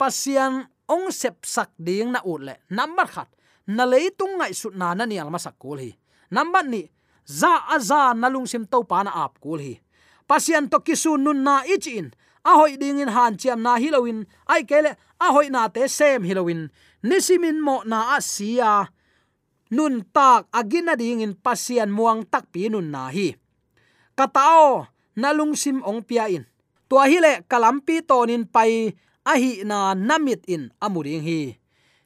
pasian 0.00 0.64
ong 0.88 1.12
sep 1.12 1.44
sak 1.44 1.72
ding 1.76 2.12
na 2.12 2.20
ut 2.24 2.40
le 2.40 2.54
number 2.70 3.08
khat, 3.08 3.28
na 3.66 3.84
leitung 3.84 4.40
ngai 4.40 4.52
sut 4.54 4.72
na 4.76 4.94
na 4.94 5.04
nial 5.04 5.28
masak 5.28 5.56
kul 5.60 5.80
hi. 5.80 5.92
Number 6.30 6.64
ni, 6.64 6.88
za 7.24 7.68
aza 7.68 8.16
nalung 8.16 8.48
sim 8.48 8.64
to 8.64 8.84
pa 8.84 9.04
na 9.04 9.12
ap 9.24 9.40
kul 9.40 9.60
hi. 9.60 9.74
Pasian 10.24 10.72
to 10.72 10.80
kisu 10.80 11.20
nun 11.20 11.44
na 11.44 11.64
ichin 11.68 12.12
ahoi 12.44 12.70
hoi 12.70 12.76
ding 12.76 13.00
in 13.00 13.08
han 13.08 13.36
chiam 13.36 13.60
na 13.60 13.76
hilowin 13.76 14.26
ai 14.46 14.64
kele 14.64 14.96
ahoi 15.20 15.48
na 15.50 15.68
te 15.68 15.88
sem 15.88 16.22
hilowin 16.22 16.68
nisimin 17.02 17.60
mo 17.60 17.82
na 17.84 18.16
asia 18.16 18.88
nun 19.70 20.04
tak 20.12 20.50
agina 20.52 20.98
ding 20.98 21.24
in 21.24 21.32
pasian 21.32 21.88
muang 21.88 22.26
tak 22.28 22.50
pi 22.52 22.68
nun 22.68 22.90
na 22.90 23.08
hi. 23.08 23.36
Katao, 24.18 24.88
nalung 25.16 25.56
sim 25.56 25.80
ong 25.86 26.04
pia 26.04 26.28
in. 26.28 26.44
Tua 26.90 27.08
hi 27.08 27.18
le 27.22 27.46
kalampi 27.48 28.04
tonin 28.04 28.44
pai, 28.44 28.92
ahi 29.24 29.64
na 29.64 29.96
namit 29.96 30.44
in 30.44 30.68
amuring 30.82 31.24
hi. 31.24 31.56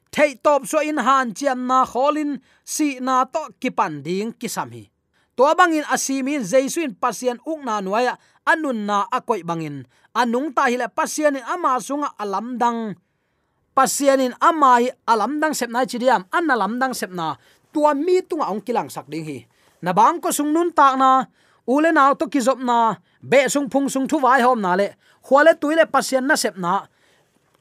Thei 0.09 0.39
top 0.39 0.65
so 0.65 0.81
in 0.81 0.97
han 0.97 1.35
chiam 1.37 1.69
na 1.69 1.85
kholin, 1.85 2.41
si 2.65 2.97
na 3.03 3.27
to 3.29 3.53
kipan 3.61 4.01
ding 4.01 4.33
kisam 4.33 4.73
hi. 4.73 4.89
To 5.37 5.47
bangin 5.55 5.87
asimin 5.87 6.43
jaisuin 6.43 6.97
pasian 6.97 7.39
uk 7.47 7.63
na 7.63 7.79
nuaya, 7.79 8.17
anun 8.49 8.89
na 8.89 9.05
akoi 9.13 9.45
bangin 9.45 9.85
anung 10.17 10.49
ta 10.55 10.65
hile 10.67 10.89
pasian 10.89 11.37
in 11.37 11.45
ama 11.45 11.77
sunga 11.77 12.09
alamdang 12.17 12.97
pasian 13.79 14.19
in 14.19 14.35
ama 14.43 14.83
alamdang 15.07 15.55
sepna 15.55 15.87
chidiam 15.87 16.27
dang 16.27 16.91
sep 16.91 17.15
na. 17.15 17.39
Tua 17.71 17.95
mi 17.95 18.19
tunga 18.19 18.51
ong 18.51 18.59
kilang 18.59 18.91
sak 18.91 19.07
ding 19.07 19.23
hi. 19.23 19.47
Na 19.79 19.95
bang 19.95 20.19
ko 20.19 20.35
sung 20.35 20.51
nun 20.51 20.75
tak 20.75 20.99
na, 20.99 21.23
ule 21.63 21.95
naw 21.95 22.11
to 22.19 22.27
kizop 22.27 22.59
na, 22.59 22.99
be 23.23 23.47
sung 23.47 23.71
phung 23.71 23.87
sung 23.87 24.03
thu 24.03 24.19
vai 24.19 24.43
hom 24.43 24.59
na 24.59 24.75
le. 24.75 24.99
Khwale 25.23 25.55
tuile 25.55 25.87
pasian 25.87 26.27
na 26.27 26.35
sep 26.35 26.59
na. 26.59 26.83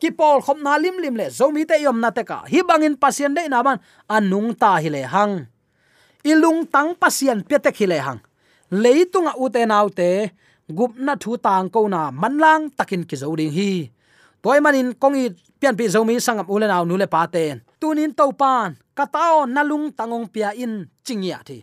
Ki 0.03 0.11
pol 0.11 0.43
khom 0.43 0.59
na 0.59 0.75
lim 0.75 0.99
lim 0.99 1.15
le 1.15 1.31
zomi 1.31 1.63
te 1.63 1.79
yom 1.79 2.03
na 2.03 2.11
te 2.11 2.27
ka. 2.27 2.43
Hi 2.51 2.67
bangin 2.67 2.99
pasian 2.99 3.37
de 3.37 3.47
na 3.47 3.63
ban, 3.63 3.79
anung 4.11 4.59
ta 4.59 4.83
hi 4.83 4.91
le 4.91 5.07
hang. 5.07 5.47
Ilung 6.27 6.67
tang 6.67 6.99
pasian 6.99 7.47
pete 7.47 7.71
hi 7.71 7.87
le 7.87 7.99
hang. 8.03 8.19
Leitunga 8.75 9.39
ute 9.39 9.63
naute 9.69 10.35
gup 10.67 10.99
na 10.99 11.15
thu 11.15 11.39
tang 11.39 11.71
ko 11.71 11.87
na 11.87 12.11
manlang 12.11 12.75
takin 12.75 13.07
ki 13.07 13.17
zo 13.23 13.31
ding 13.39 13.55
hi 13.55 13.93
toy 14.43 14.59
manin 14.65 14.95
kongi 14.95 15.35
pian 15.61 15.75
pi 15.79 15.89
zomi 15.89 16.21
sangam 16.21 16.47
ule 16.49 16.67
aw 16.67 16.85
nule 16.87 17.07
paten 17.07 17.63
tunin 17.81 18.15
to 18.15 18.31
pan 18.35 18.75
katao 18.99 19.47
nalung 19.47 19.95
tangong 19.95 20.27
pia 20.27 20.51
in 20.59 20.91
chingya 21.07 21.39
thi. 21.47 21.63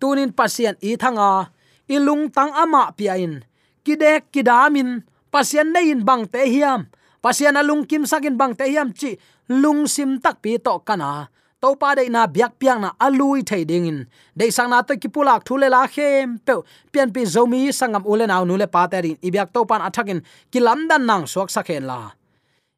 Tunin 0.00 0.32
pasien 0.32 0.74
i 0.80 0.96
thanga 0.96 1.52
ilung 1.86 2.32
tang 2.32 2.50
ama 2.56 2.90
pia 2.96 3.20
in. 3.20 3.44
Kidek 3.84 4.32
kidamin 4.32 5.04
pasien 5.28 5.68
nei 5.68 5.92
in 5.92 6.00
bang 6.00 6.24
te 6.24 6.48
hiam. 6.48 6.88
Pasien 7.22 7.54
alung 7.54 7.84
kim 7.84 8.08
sakin 8.08 8.34
bang 8.40 8.56
te 8.56 8.64
hiam 8.72 8.90
chi 8.90 9.20
lung 9.46 9.86
sim 9.86 10.18
tak 10.18 10.40
pi 10.42 10.58
to 10.58 10.80
kana 10.82 11.28
to 11.62 11.76
pa 11.78 11.94
dei 11.94 12.08
na 12.10 12.26
biak 12.26 12.58
piang 12.58 12.80
na 12.82 12.90
alui 12.98 13.42
thei 13.46 13.64
ding 13.64 13.86
in. 13.86 13.98
Dei 14.36 14.50
sang 14.50 14.70
na 14.70 14.82
to 14.82 14.94
kipulak 14.96 15.44
thule 15.46 15.70
la 15.70 15.86
khem. 15.86 16.38
Pe 16.46 16.54
pian 16.92 17.14
pi 17.14 17.22
zomi 17.34 17.70
sangam 17.70 18.02
ule 18.04 18.26
nu 18.26 18.56
le 18.56 18.66
pa 18.66 18.86
ta 18.86 18.98
rin. 18.98 19.16
Ibyak 19.22 19.52
to 19.54 19.64
pan 19.64 19.80
athakin 19.80 20.22
kilam 20.50 20.88
dan 20.88 21.06
nang 21.06 21.24
suak 21.24 21.48
sakhen 21.54 21.86
la. 21.86 22.10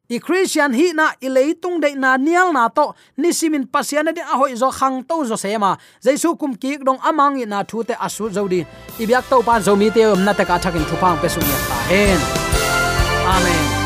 I 0.07 0.19
christian 0.19 0.73
hi 0.73 0.93
na 0.93 1.09
i 1.19 1.27
leitung 1.27 1.81
dei 1.81 1.95
na 1.95 2.17
nial 2.17 2.53
na 2.53 2.69
to 2.69 2.93
ni 3.17 3.33
simin 3.33 3.65
pasian 3.65 4.05
de 4.13 4.21
ahoi 4.21 4.53
zo 4.55 4.69
khang 4.69 5.01
to 5.03 5.25
zo 5.25 5.35
sema 5.35 5.77
jaisu 6.05 6.37
kum 6.37 6.53
ki 6.53 6.77
dong 6.85 6.99
amang 7.01 7.41
na 7.49 7.63
thu 7.63 7.83
te 7.83 7.93
asu 7.97 8.29
zodi 8.29 8.61
i 9.01 9.05
byak 9.05 9.25
to 9.29 9.41
pan 9.41 9.61
zomi 9.61 9.89
te 9.91 10.05
um 10.05 10.21
na 10.23 10.33
ta 10.33 10.45
ka 10.45 10.59
thakin 10.59 10.85
thupang 10.85 11.17
pe 11.21 11.27
su 11.27 11.39
ya 11.41 11.57
ta 11.69 11.77
hen. 11.89 12.21
Amen. 13.25 13.84